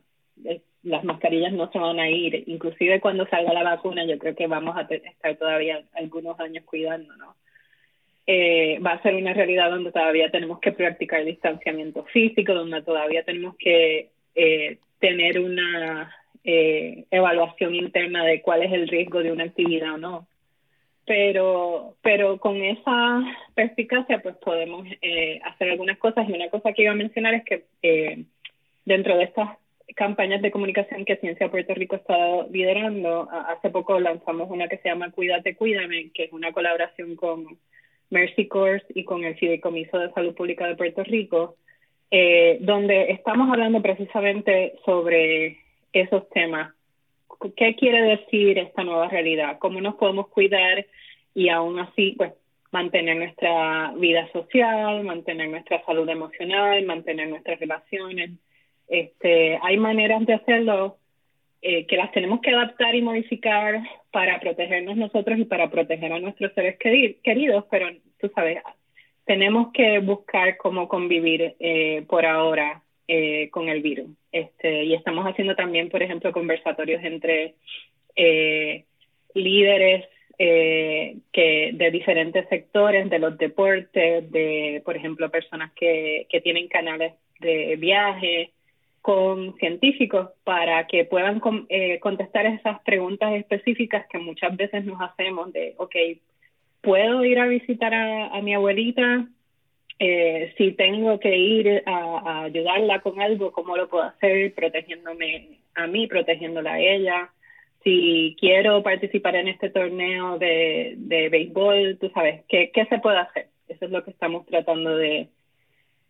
[0.82, 4.46] las mascarillas no se van a ir, inclusive cuando salga la vacuna yo creo que
[4.46, 7.36] vamos a estar todavía algunos años cuidándonos.
[8.26, 13.22] Eh, va a ser una realidad donde todavía tenemos que practicar distanciamiento físico, donde todavía
[13.22, 16.10] tenemos que eh, tener una
[16.44, 20.26] eh, evaluación interna de cuál es el riesgo de una actividad o no.
[21.06, 23.22] Pero, pero con esa
[23.54, 27.44] perspicacia pues podemos eh, hacer algunas cosas y una cosa que iba a mencionar es
[27.44, 28.24] que eh,
[28.86, 29.50] dentro de estas
[29.96, 34.88] campañas de comunicación que Ciencia Puerto Rico está liderando, hace poco lanzamos una que se
[34.88, 37.58] llama Cuídate, Cuídame, que es una colaboración con
[38.10, 41.56] Mercy Corps y con el Fideicomiso de Salud Pública de Puerto Rico,
[42.10, 45.58] eh, donde estamos hablando precisamente sobre
[45.94, 46.74] esos temas.
[47.56, 49.58] ¿Qué quiere decir esta nueva realidad?
[49.58, 50.86] ¿Cómo nos podemos cuidar
[51.34, 52.32] y aún así pues
[52.70, 58.30] mantener nuestra vida social, mantener nuestra salud emocional, mantener nuestras relaciones?
[58.88, 60.98] Este, hay maneras de hacerlo
[61.62, 66.20] eh, que las tenemos que adaptar y modificar para protegernos nosotros y para proteger a
[66.20, 67.88] nuestros seres queridos, pero
[68.20, 68.58] tú sabes,
[69.24, 74.10] tenemos que buscar cómo convivir eh, por ahora eh, con el virus.
[74.32, 77.54] Este, y estamos haciendo también, por ejemplo, conversatorios entre
[78.16, 78.84] eh,
[79.34, 86.66] líderes que de diferentes sectores, de los deportes, de, por ejemplo, personas que, que tienen
[86.66, 88.50] canales de viaje,
[89.00, 95.74] con científicos para que puedan contestar esas preguntas específicas que muchas veces nos hacemos de,
[95.76, 95.94] ok,
[96.84, 99.26] puedo ir a visitar a, mi abuelita,
[99.98, 104.52] eh, si tengo que ir a, ayudarla con algo, ¿cómo lo puedo hacer?
[104.54, 107.30] Protegiéndome a mí, protegiéndola a ella.
[107.82, 113.18] Si quiero participar en este torneo de, de béisbol, tú sabes, ¿qué, ¿qué se puede
[113.18, 113.48] hacer?
[113.68, 115.28] Eso es lo que estamos tratando de,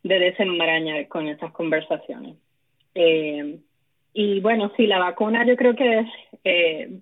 [0.03, 2.35] de desenmarañar con estas conversaciones.
[2.93, 3.57] Eh,
[4.13, 6.05] y bueno, sí, la vacuna yo creo que
[6.45, 6.99] eh,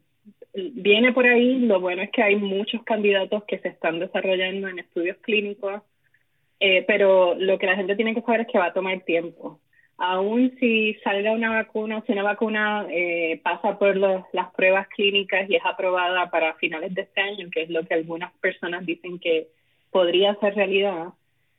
[0.53, 4.79] viene por ahí, lo bueno es que hay muchos candidatos que se están desarrollando en
[4.79, 5.81] estudios clínicos,
[6.65, 9.59] eh, pero lo que la gente tiene que saber es que va a tomar tiempo.
[9.97, 15.57] Aún si salga una vacuna, si una vacuna eh, pasa por las pruebas clínicas y
[15.57, 19.49] es aprobada para finales de este año, que es lo que algunas personas dicen que
[19.91, 21.07] podría ser realidad,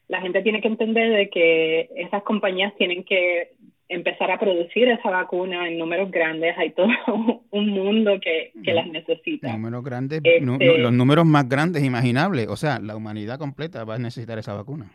[0.08, 3.50] la gente tiene que entender de que esas compañías tienen que
[3.88, 6.56] empezar a producir esa vacuna en números grandes.
[6.58, 6.88] Hay todo
[7.50, 9.52] un mundo que, las necesita.
[9.52, 12.48] Números grandes, este los números más grandes imaginables.
[12.48, 14.90] O sea, la humanidad completa va a necesitar esa vacuna.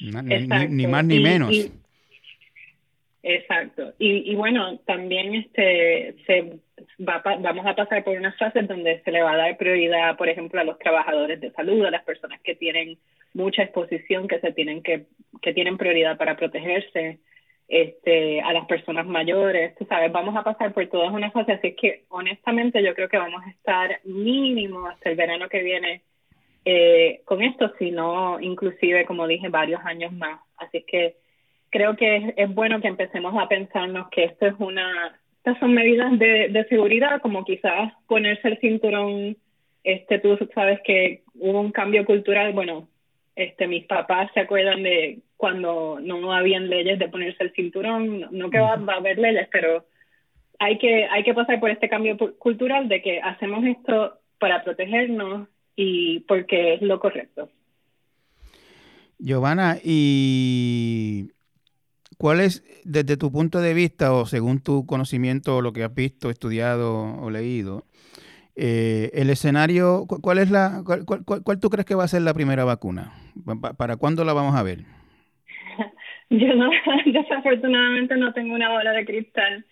[0.00, 0.12] Ni,
[0.86, 1.70] más ni menos.
[3.22, 3.94] exacto.
[3.98, 6.60] Y, y bueno, también este se
[7.00, 10.28] va, vamos a pasar por unas fases donde se le va a dar prioridad, por
[10.28, 12.98] ejemplo, a los trabajadores de salud, a las personas que tienen
[13.34, 15.06] mucha exposición, que se tienen que,
[15.42, 17.18] que tienen prioridad para protegerse
[17.68, 21.74] este, a las personas mayores, tú sabes, vamos a pasar por todas una fase, así
[21.74, 26.02] que honestamente yo creo que vamos a estar mínimo hasta el verano que viene
[26.64, 30.40] eh, con esto, sino inclusive, como dije, varios años más.
[30.58, 31.16] Así que
[31.70, 36.16] creo que es, bueno que empecemos a pensarnos que esto es una, estas son medidas
[36.18, 39.36] de, de seguridad, como quizás ponerse el cinturón,
[39.84, 42.88] este, tú sabes que hubo un cambio cultural, bueno,
[43.36, 48.50] este, mis papás se acuerdan de cuando no habían leyes de ponerse el cinturón, no,
[48.50, 49.84] que va, a haber leyes, pero
[50.58, 55.48] hay que, hay que pasar por este cambio cultural de que hacemos esto para protegernos
[55.74, 57.50] y porque es lo correcto.
[59.18, 61.30] Giovanna, ¿y
[62.18, 66.30] cuál es, desde tu punto de vista o según tu conocimiento, lo que has visto,
[66.30, 67.84] estudiado o leído,
[68.54, 72.32] eh, el escenario, ¿cuál es la, cuál, cuál, tú crees que va a ser la
[72.32, 73.12] primera vacuna?
[73.76, 74.84] ¿Para cuándo la vamos a ver?
[76.30, 76.70] Yo no,
[77.06, 79.64] desafortunadamente no tengo una bola de cristal.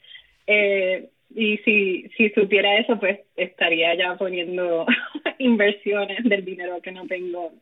[0.46, 4.86] Eh, y si, si supiera eso, pues estaría ya poniendo
[5.38, 7.52] inversiones del dinero que no tengo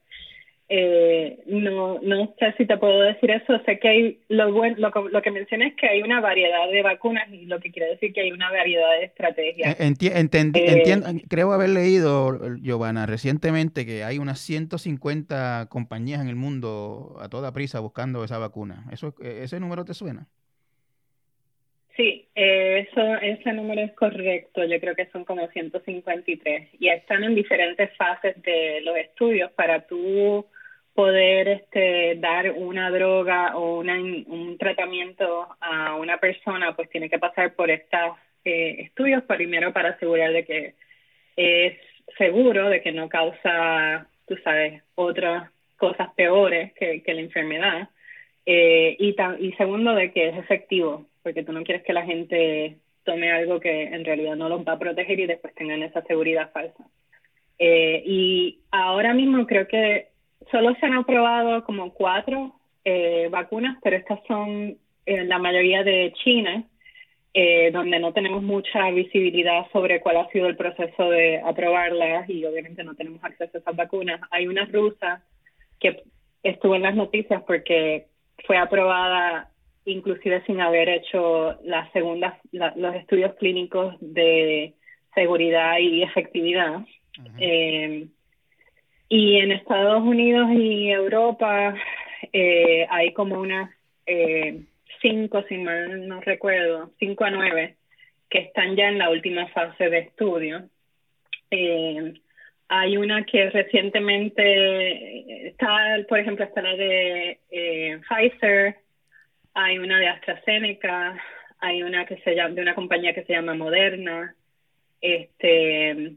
[0.74, 3.61] eh, no, no sé si te puedo decir eso.
[3.66, 6.81] Sé que hay, lo, bueno, lo, lo que mencioné es que hay una variedad de
[6.81, 9.77] vacunas y lo que quiere decir que hay una variedad de estrategias.
[9.79, 17.29] Eh, creo haber leído, Giovanna, recientemente que hay unas 150 compañías en el mundo a
[17.29, 18.87] toda prisa buscando esa vacuna.
[18.90, 20.27] ¿Eso, ¿Ese número te suena?
[21.98, 24.64] Sí, eh, eso, ese número es correcto.
[24.64, 29.87] Yo creo que son como 153 y están en diferentes fases de los estudios para
[29.87, 30.46] tú
[30.95, 37.19] poder este, dar una droga o una, un tratamiento a una persona, pues tiene que
[37.19, 40.75] pasar por estos eh, estudios primero para asegurar de que
[41.37, 41.79] es
[42.19, 47.88] seguro, de que no causa, tú sabes, otras cosas peores que, que la enfermedad.
[48.45, 52.77] Eh, y, y segundo, de que es efectivo, porque tú no quieres que la gente
[53.05, 56.51] tome algo que en realidad no los va a proteger y después tengan esa seguridad
[56.53, 56.85] falsa.
[57.59, 60.12] Eh, y ahora mismo creo que
[60.51, 66.65] solo se han aprobado como cuatro eh, vacunas, pero estas son la mayoría de China,
[67.35, 72.45] eh, donde no tenemos mucha visibilidad sobre cuál ha sido el proceso de aprobarlas y
[72.45, 74.21] obviamente no tenemos acceso a esas vacunas.
[74.31, 75.25] Hay una rusa
[75.81, 76.03] que
[76.43, 78.09] estuvo en las noticias porque
[78.47, 79.49] fue aprobada
[79.87, 84.75] inclusive sin haber hecho las segundas, los estudios clínicos de
[85.15, 86.85] seguridad y efectividad.
[87.38, 88.09] eh,
[89.13, 91.75] y en Estados Unidos y Europa
[92.33, 93.71] eh, hay como unas
[94.06, 94.63] eh,
[95.02, 97.77] cinco, si mal no recuerdo, cinco a nueve
[98.31, 100.63] que están ya en la última fase de estudio.
[101.50, 102.15] Eh,
[102.69, 108.77] hay una que recientemente está, por ejemplo, está la de eh, Pfizer,
[109.52, 111.23] hay una de AstraZeneca,
[111.58, 114.35] hay una que se llama de una compañía que se llama Moderna,
[115.02, 116.15] este,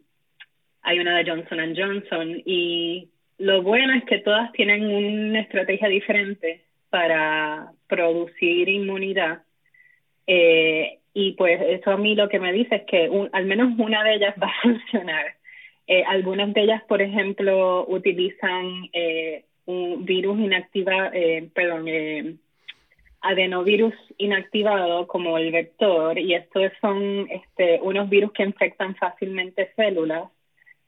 [0.86, 3.10] hay una de Johnson Johnson y
[3.40, 6.62] lo bueno es que todas tienen una estrategia diferente
[6.92, 9.42] para producir inmunidad.
[10.28, 14.04] Eh, y pues eso a mí lo que me dice es que al menos una
[14.04, 15.26] de ellas va a funcionar.
[15.88, 21.12] Eh, algunas de ellas, por ejemplo, utilizan eh, un virus inactiva,
[21.54, 22.40] perdón,
[23.22, 30.30] adenovirus inactivado como el vector y estos son este, unos virus que infectan fácilmente células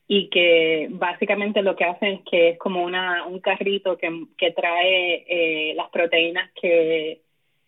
[0.07, 4.51] y que básicamente lo que hacen es que es como una, un carrito que, que
[4.51, 7.21] trae eh, las proteínas que,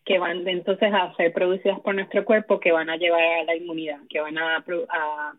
[0.06, 3.56] que van entonces a ser producidas por nuestro cuerpo que van a llevar a la
[3.56, 5.34] inmunidad, que van a, a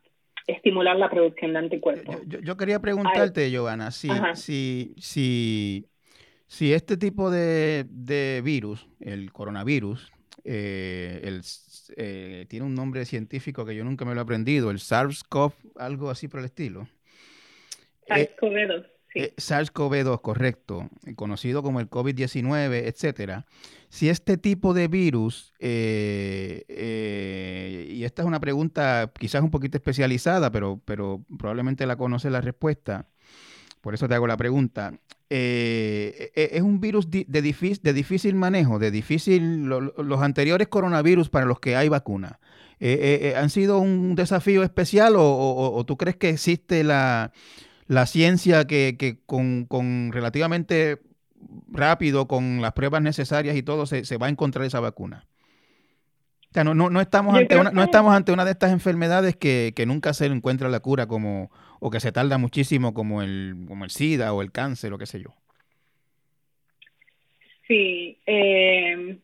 [0.46, 2.16] estimular la producción de anticuerpos.
[2.26, 5.86] Yo, quería preguntarte, Giovanna, si, si, si
[6.50, 10.10] si este tipo de, virus, el coronavirus,
[10.42, 11.44] eh, el,
[11.96, 16.10] eh, tiene un nombre científico que yo nunca me lo he aprendido, el SARS-CoV, algo
[16.10, 16.88] así por el estilo.
[18.06, 18.86] Eh, SARS-CoV-2.
[19.12, 19.20] Sí.
[19.36, 23.46] SARS-CoV-2, correcto, conocido como el COVID-19, etcétera.
[23.88, 26.62] Si este tipo de virus, y
[28.04, 33.08] esta es una pregunta quizás un poquito especializada, pero, pero probablemente la conoce la respuesta,
[33.80, 34.92] por eso te hago la pregunta.
[35.32, 41.30] Eh, e, es un virus de, difícil, de difícil manejo, de difícil, los anteriores coronavirus
[41.30, 42.40] para los que hay vacuna.
[42.80, 47.30] Eh, eh, ¿Han sido un desafío especial o, tú crees que existe la,
[48.06, 51.00] ciencia que, con, relativamente
[51.68, 55.26] rápido, con las pruebas necesarias y todo, se, va a encontrar esa vacuna?
[56.50, 59.72] O sea, no, no, estamos ante una, no estamos ante una de estas enfermedades que,
[59.76, 63.84] que nunca se encuentra la cura como, o que se tarda muchísimo como el, como
[63.84, 65.30] el SIDA o el cáncer o qué sé yo.
[67.66, 69.16] Sí, eh,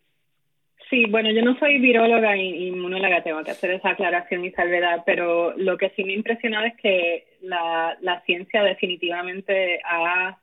[0.88, 5.02] sí, bueno, yo no soy viróloga y inmunóloga, tengo que hacer esa aclaración y salvedad,
[5.04, 10.38] pero lo que sí me ha impresionado es que la, la ciencia definitivamente ha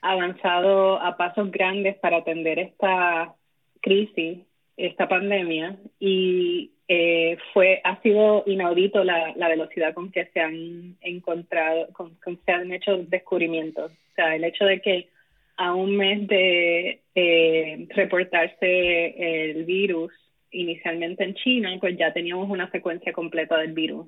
[0.00, 3.34] avanzado a pasos grandes para atender esta
[3.80, 4.38] crisis,
[4.76, 10.96] esta pandemia, y eh, fue ha sido inaudito la, la, velocidad con que se han
[11.00, 13.92] encontrado, con, que se han hecho descubrimientos.
[13.92, 15.08] O sea, el hecho de que
[15.56, 20.12] a un mes de eh, reportarse el virus
[20.50, 24.06] inicialmente en China, pues ya teníamos una secuencia completa del virus.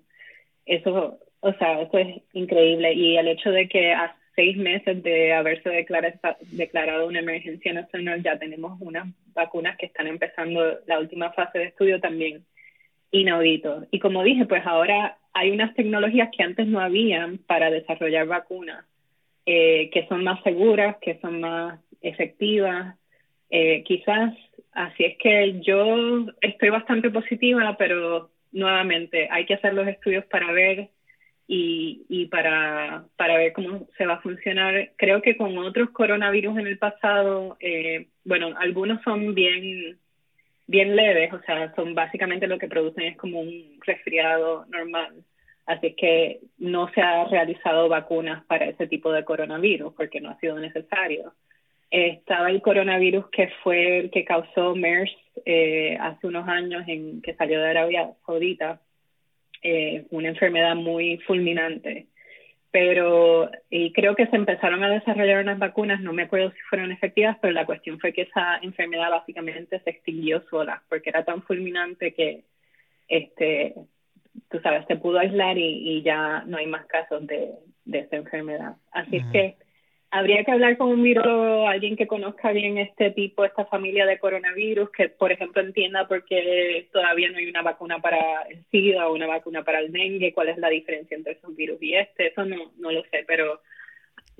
[0.65, 2.93] Eso, o sea, eso es increíble.
[2.93, 3.95] Y el hecho de que
[4.37, 6.15] seis meses de haberse declarado,
[6.53, 11.65] declarado una emergencia nacional ya tenemos unas vacunas que están empezando la última fase de
[11.65, 12.45] estudio también
[13.11, 13.87] inaudito.
[13.91, 18.85] Y como dije, pues ahora hay unas tecnologías que antes no habían para desarrollar vacunas,
[19.47, 22.97] eh, que son más seguras, que son más efectivas.
[23.51, 24.35] Eh, quizás,
[24.73, 30.53] así es que yo estoy bastante positiva, pero nuevamente hay que hacer los estudios para
[30.53, 30.91] ver
[31.49, 34.93] y, y para, para ver cómo se va a funcionar.
[34.97, 39.99] Creo que con otros coronavirus en el pasado, eh, bueno, algunos son bien
[40.67, 45.25] bien leves, o sea, son básicamente lo que producen es como un resfriado normal.
[45.67, 50.39] Así que no se ha realizado vacunas para ese tipo de coronavirus porque no ha
[50.39, 51.35] sido necesario.
[51.91, 55.11] estaba el coronavirus que fue el que causó MERS
[55.45, 58.81] eh, hace unos años en que salió de Arabia Saudita,
[59.63, 62.07] eh, una enfermedad muy fulminante.
[62.71, 66.93] pero y creo que se empezaron a desarrollar unas vacunas, no me acuerdo si fueron
[66.93, 71.43] efectivas, pero la cuestión fue que esa enfermedad básicamente se extinguió sola, porque era tan
[71.43, 72.45] fulminante que,
[73.09, 73.75] este,
[74.51, 77.53] tú sabes, se pudo aislar y, ya no hay más casos de,
[77.87, 78.77] de esa enfermedad.
[78.93, 79.57] Así que
[80.19, 84.19] habría que hablar con un virólogo, alguien que conozca bien este tipo, esta familia de
[84.19, 89.09] coronavirus, que por ejemplo entienda por qué todavía no hay una vacuna para el SIDA
[89.09, 92.29] o una vacuna para el dengue, cuál es la diferencia entre esos virus y este,
[92.29, 93.61] eso no, no lo sé, pero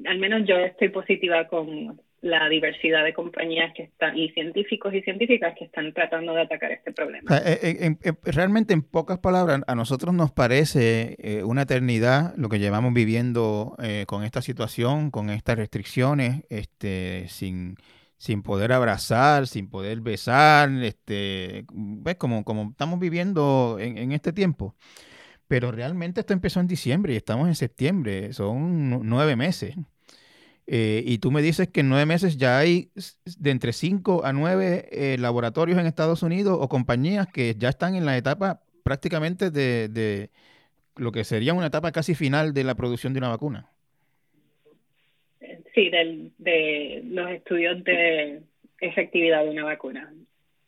[0.05, 5.03] al menos yo estoy positiva con la diversidad de compañías que están y científicos y
[5.03, 7.37] científicas que están tratando de atacar este problema.
[7.39, 12.59] Eh, eh, eh, realmente, en pocas palabras, a nosotros nos parece una eternidad lo que
[12.59, 17.77] llevamos viviendo con esta situación, con estas restricciones, este, sin,
[18.17, 24.33] sin poder abrazar, sin poder besar, este, ves como, como estamos viviendo en, en este
[24.33, 24.75] tiempo.
[25.49, 29.77] Pero realmente esto empezó en diciembre y estamos en septiembre, son nueve meses.
[30.69, 32.91] Eh, y tú me dices que en nueve meses ya hay
[33.39, 37.95] de entre cinco a nueve eh, laboratorios en Estados Unidos o compañías que ya están
[37.95, 40.31] en la etapa prácticamente de,
[40.97, 43.69] lo que sería una etapa casi final de la producción de una vacuna.
[45.75, 48.43] Sí, de los estudios de
[48.81, 50.13] efectividad de una vacuna.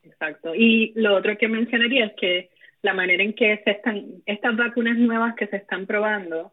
[0.02, 0.54] Exacto.
[0.54, 2.50] Y lo otro que mencionaría es que
[2.82, 6.52] la manera en que se están, estas vacunas nuevas que se están probando,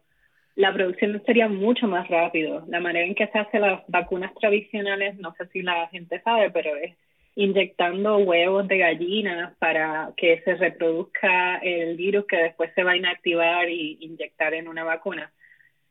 [0.56, 2.64] la producción sería mucho más rápido.
[2.68, 6.50] La manera en que se hacen las vacunas tradicionales, no sé si la gente sabe,
[6.50, 6.96] pero es
[7.34, 12.96] inyectando huevos de gallinas para que se reproduzca el virus que después se va a
[12.96, 15.30] inactivar y inyectar en una vacuna.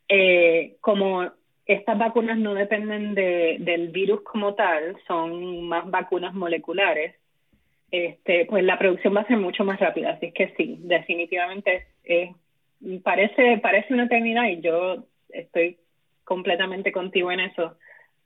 [0.10, 1.32] Eh, como
[1.68, 7.16] estas vacunas no dependen de, del virus como tal, son más vacunas moleculares,
[7.92, 10.12] este, pues la producción va a ser mucho más rápida.
[10.12, 12.32] Así que sí, definitivamente es
[13.04, 15.78] parece, parece una eternidad y yo estoy
[16.24, 17.78] completamente contigo en eso,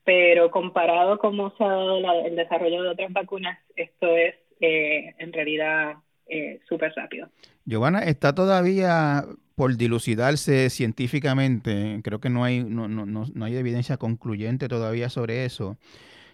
[0.03, 5.13] pero comparado con cómo se ha dado el desarrollo de otras vacunas, esto es eh,
[5.17, 5.95] en realidad
[6.27, 7.29] eh, súper rápido.
[7.65, 13.97] Giovanna, está todavía por dilucidarse científicamente, creo que no hay, no, no, no hay evidencia
[13.97, 15.77] concluyente todavía sobre eso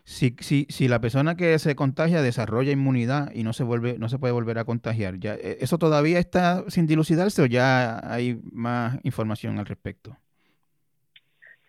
[0.06, 4.08] si, si, si la persona que se contagia desarrolla inmunidad y no se vuelve, no
[4.08, 8.38] se puede volver a contagiar, ya, eh, ¿eso todavía está sin dilucidarse o ya hay
[8.52, 10.16] más información al respecto?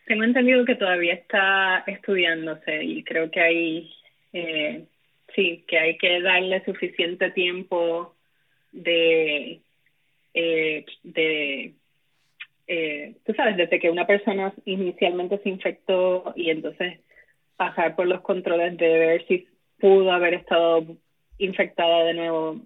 [0.07, 3.91] Tengo entendido que todavía está estudiándose y creo que hay,
[4.35, 4.85] eh,
[5.35, 8.15] sí, que hay que darle suficiente tiempo
[8.71, 9.61] de,
[10.35, 11.75] eh, de
[13.25, 16.99] tú sabes, desde que una persona inicialmente se infectó y entonces
[17.57, 19.49] pasar por los controles de ver si
[19.79, 20.85] pudo haber estado
[21.39, 22.61] infectada de nuevo.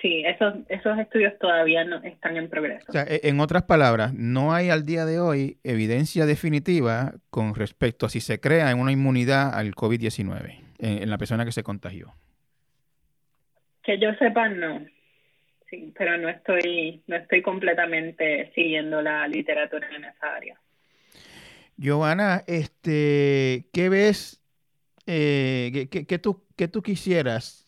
[0.00, 2.86] Sí, esos, esos estudios todavía no están en progreso.
[2.88, 7.54] O sea, e, en otras palabras, no hay al día de hoy evidencia definitiva con
[7.54, 11.62] respecto a si se crea una inmunidad al COVID-19 en, en la persona que se
[11.62, 12.14] contagió.
[13.82, 14.84] Que yo sepa, no.
[15.70, 20.58] Sí, pero no estoy, no estoy completamente siguiendo la literatura en esa área.
[21.82, 24.40] Giovanna, este, ¿qué ves?
[25.06, 27.64] Eh, ¿qué, tú, qué tú quisieras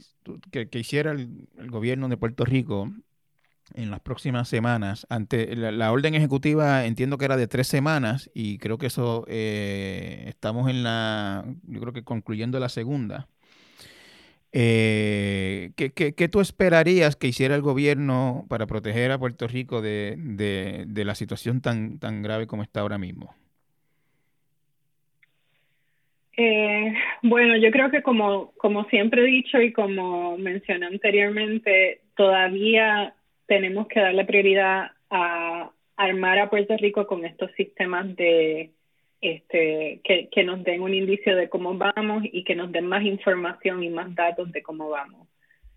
[0.53, 2.93] que, hiciera el, gobierno de Puerto Rico
[3.75, 5.05] en las próximas semanas?
[5.11, 10.27] Ante la, orden ejecutiva, entiendo que era de tres semanas y creo que eso eh,
[10.29, 13.27] estamos en la, yo creo que concluyendo la segunda.
[14.53, 20.85] Eh, ¿qué, tú esperarías que hiciera el gobierno para proteger a Puerto Rico de, de,
[20.87, 23.35] de la situación tan, tan grave como está ahora mismo?
[26.37, 33.15] Eh, bueno, yo creo que como, como siempre he dicho y como mencioné anteriormente, todavía
[33.47, 38.73] tenemos que darle prioridad a armar a Puerto Rico con estos sistemas de
[39.21, 43.05] este que, que nos den un indicio de cómo vamos y que nos den más
[43.05, 45.29] información y más datos de cómo vamos.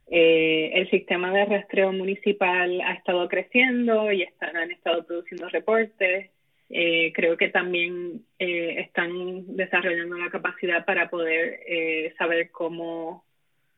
[0.10, 6.32] Eh, el sistema de rastreo municipal ha estado creciendo y están, han estado produciendo reportes.
[6.70, 13.24] Eh, creo que también eh, están desarrollando la capacidad para poder eh, saber cómo,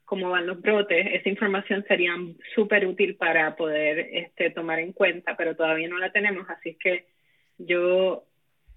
[0.06, 1.08] cómo van los brotes.
[1.12, 2.14] Esa información sería
[2.56, 7.06] súper útil para poder este, tomar en cuenta, pero todavía no la tenemos, así que
[7.60, 8.24] yo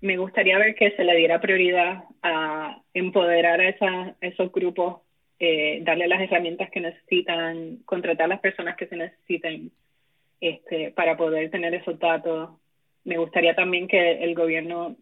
[0.02, 5.00] me gustaría ver que se le diera prioridad a empoderar a, esa, esos grupos,
[5.38, 9.70] eh, darle las herramientas que necesitan, contratar a las personas que se necesiten
[10.40, 12.50] este, para poder tener esos datos
[13.05, 14.96] me gustaría también que el gobierno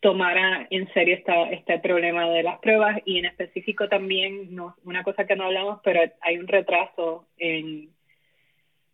[0.00, 5.02] tomara en serio esta, este problema de las pruebas y en específico también, no, una
[5.02, 7.88] cosa que no hablamos, pero hay un retraso en,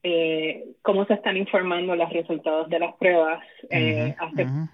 [0.02, 3.44] eh, cómo se están informando los resultados de las pruebas.
[3.70, 4.14] Eh,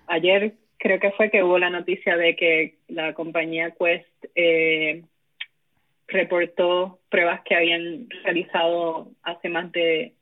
[0.06, 5.02] ayer creo que fue que hubo la noticia de que la compañía Quest eh,
[6.06, 10.12] reportó pruebas que habían realizado hace más de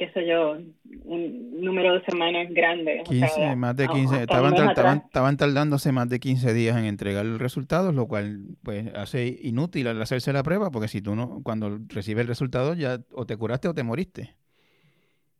[0.00, 0.56] qué sé yo,
[1.04, 3.02] un número de semanas grande.
[3.04, 4.22] 15, más de 15.
[4.22, 4.54] Estaban,
[4.98, 9.88] estaban, tardándose más de 15 días en entregar los resultados, lo cual pues hace inútil
[9.88, 13.36] al hacerse la prueba, porque si tú no, cuando recibes el resultado ya o te
[13.36, 14.30] curaste o te moriste.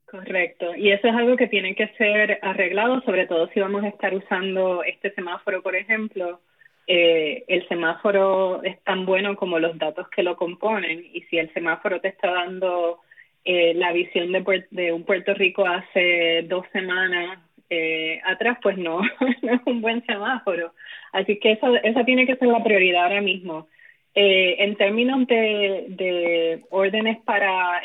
[0.04, 0.76] Correcto.
[0.76, 4.14] Y eso es algo que tiene que ser arreglado, sobre todo si vamos a estar
[4.14, 6.42] usando este semáforo, por ejemplo.
[6.86, 11.50] Eh, el semáforo es tan bueno como los datos que lo componen y si el
[11.54, 12.98] semáforo te está dando
[13.45, 17.38] eh, la visión de, de, un Puerto Rico hace dos semanas
[17.70, 20.74] eh, atrás, pues no, es un buen semáforo.
[21.12, 23.68] Así que eso, esa tiene que ser la prioridad ahora mismo.
[24.14, 27.80] Eh, en términos de, de órdenes para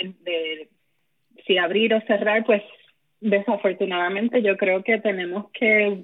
[1.45, 2.63] si abrir o cerrar, pues
[3.21, 6.03] desafortunadamente yo creo que tenemos que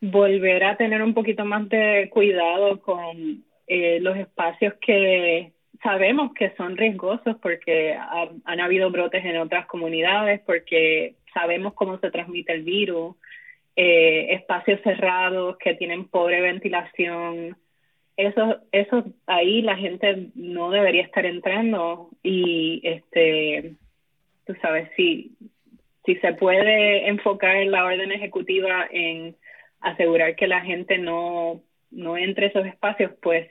[0.00, 5.52] volver a tener un poquito más de cuidado con los espacios que
[5.82, 7.96] sabemos que son riesgosos porque
[8.44, 13.16] han habido brotes en otras comunidades, porque sabemos cómo se transmite el virus,
[13.74, 17.56] eh, espacios cerrados que tienen pobre ventilación.
[18.16, 23.74] Eso, eso ahí la gente no debería estar entrando y este,
[24.46, 25.32] tú sabes, si,
[26.04, 29.34] si se puede enfocar la orden ejecutiva en
[29.80, 33.50] asegurar que la gente no, no entre esos espacios, pues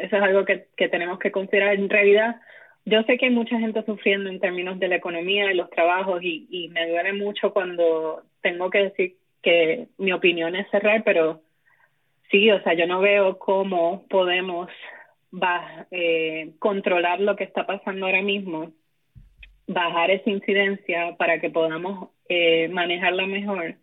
[0.00, 1.74] eso es algo que, que tenemos que considerar.
[1.74, 2.36] En realidad,
[2.84, 6.22] yo sé que hay mucha gente sufriendo en términos de la economía y los trabajos
[6.22, 11.42] y, y me duele mucho cuando tengo que decir que mi opinión es cerrar, pero
[12.30, 14.68] sí, o sea, yo no veo cómo podemos
[15.90, 18.72] eh, controlar lo que está pasando ahora mismo,
[19.66, 23.76] bajar esa incidencia para que podamos eh, manejarla mejor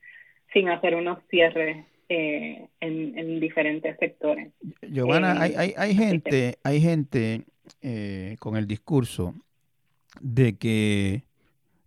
[0.54, 4.54] sin hacer unos cierres eh, en, diferentes sectores.
[4.82, 7.44] Giovanna, hay, hay, hay, gente, hay gente
[7.82, 9.36] eh, con el discurso
[10.22, 11.24] de que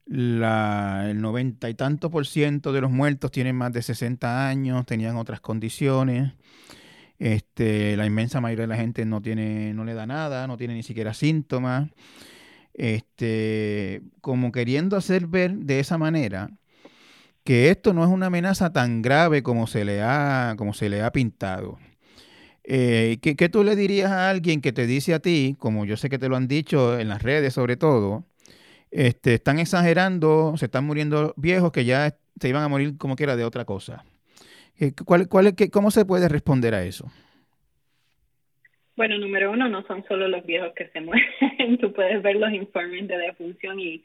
[0.05, 4.85] la, el noventa y tanto por ciento de los muertos tienen más de 60 años,
[4.85, 6.33] tenían otras condiciones.
[7.19, 10.75] Este, la inmensa mayoría de la gente no tiene, no le da nada, no tiene
[10.75, 11.91] ni siquiera síntomas.
[12.75, 16.51] Este, como queriendo hacer ver de esa manera
[17.45, 21.03] que esto no es una amenaza tan grave como se le ha, como se le
[21.03, 21.79] ha pintado.
[22.65, 26.09] Eh, ¿qué, tú le dirías a alguien que te dice a ti, como yo sé
[26.09, 28.25] que te lo han dicho en las redes sobre todo,
[28.91, 33.37] este, están exagerando, se están muriendo viejos que ya se iban a morir como quiera
[33.37, 34.05] de otra cosa?
[34.79, 37.11] Eh, ¿Cuál, cuál, qué, ¿Cómo se puede responder a eso?
[38.97, 41.79] Bueno, número uno, no son solo los viejos que se mueren.
[41.81, 44.05] Tú puedes ver los informes de defunción y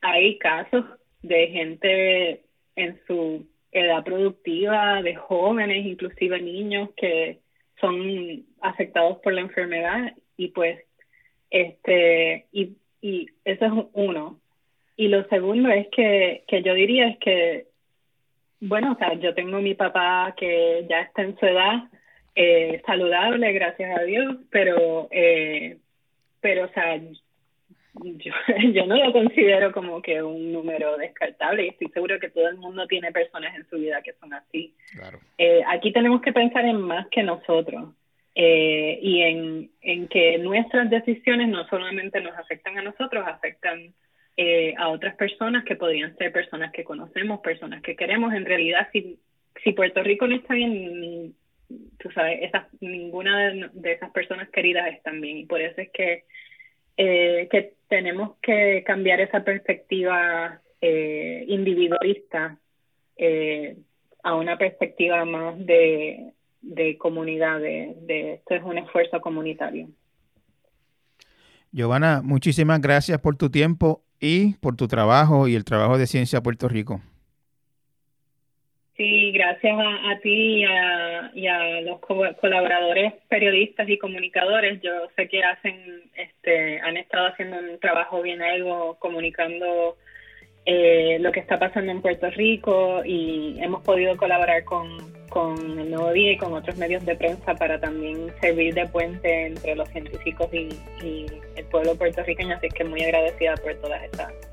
[0.00, 0.84] hay casos
[1.22, 2.44] de gente
[2.76, 7.38] en su edad productiva, de jóvenes, inclusive niños que
[7.80, 10.80] son afectados por la enfermedad y pues
[11.50, 14.38] este y, y eso es uno.
[14.96, 17.66] Y lo segundo es que, que yo diría es que
[18.60, 21.84] bueno, o sea, yo tengo mi papá que ya está en su edad
[22.36, 25.78] eh, saludable, gracias a Dios, pero eh,
[26.40, 27.00] pero o sea,
[27.94, 28.32] yo,
[28.72, 32.56] yo no lo considero como que un número descartable y estoy seguro que todo el
[32.56, 34.74] mundo tiene personas en su vida que son así.
[35.38, 37.90] Eh, aquí tenemos que pensar en más que nosotros
[38.34, 43.92] eh, y en, en que nuestras decisiones no solamente nos afectan a nosotros, afectan
[44.36, 48.32] eh, a otras personas que podrían ser personas que conocemos, personas que queremos.
[48.32, 49.18] En realidad, si,
[49.62, 51.34] si Puerto Rico no está bien,
[51.98, 55.90] tú sabes, esas, ninguna de, de esas personas queridas están bien y por eso es
[55.90, 56.24] que
[56.96, 62.58] eh, que tenemos que cambiar esa perspectiva eh, individualista
[63.16, 63.76] eh,
[64.22, 69.88] a una perspectiva más de, de comunidad, de, de esto es un esfuerzo comunitario.
[71.70, 76.42] Giovanna, muchísimas gracias por tu tiempo y por tu trabajo y el trabajo de Ciencia
[76.42, 77.00] Puerto Rico.
[79.02, 80.64] Sí, gracias a, ti
[81.34, 81.98] y a, los
[82.40, 84.80] colaboradores periodistas y comunicadores.
[84.80, 89.96] Yo sé que hacen, este, han estado haciendo un trabajo bien algo comunicando
[90.66, 94.86] eh, lo que está pasando en Puerto Rico y hemos podido colaborar con,
[95.78, 99.74] el Nuevo Día y con otros medios de prensa para también servir de puente entre
[99.74, 100.68] los científicos y,
[101.04, 101.26] y
[101.56, 102.54] el pueblo puertorriqueño.
[102.54, 104.51] Así que muy agradecida por todas estas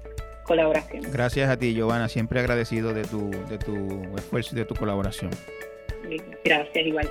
[0.49, 1.03] colaboración.
[1.11, 2.09] Gracias a ti, Giovanna.
[2.09, 5.29] Siempre agradecido de tu, de tu esfuerzo y de tu colaboración.
[6.43, 7.09] Gracias, igual.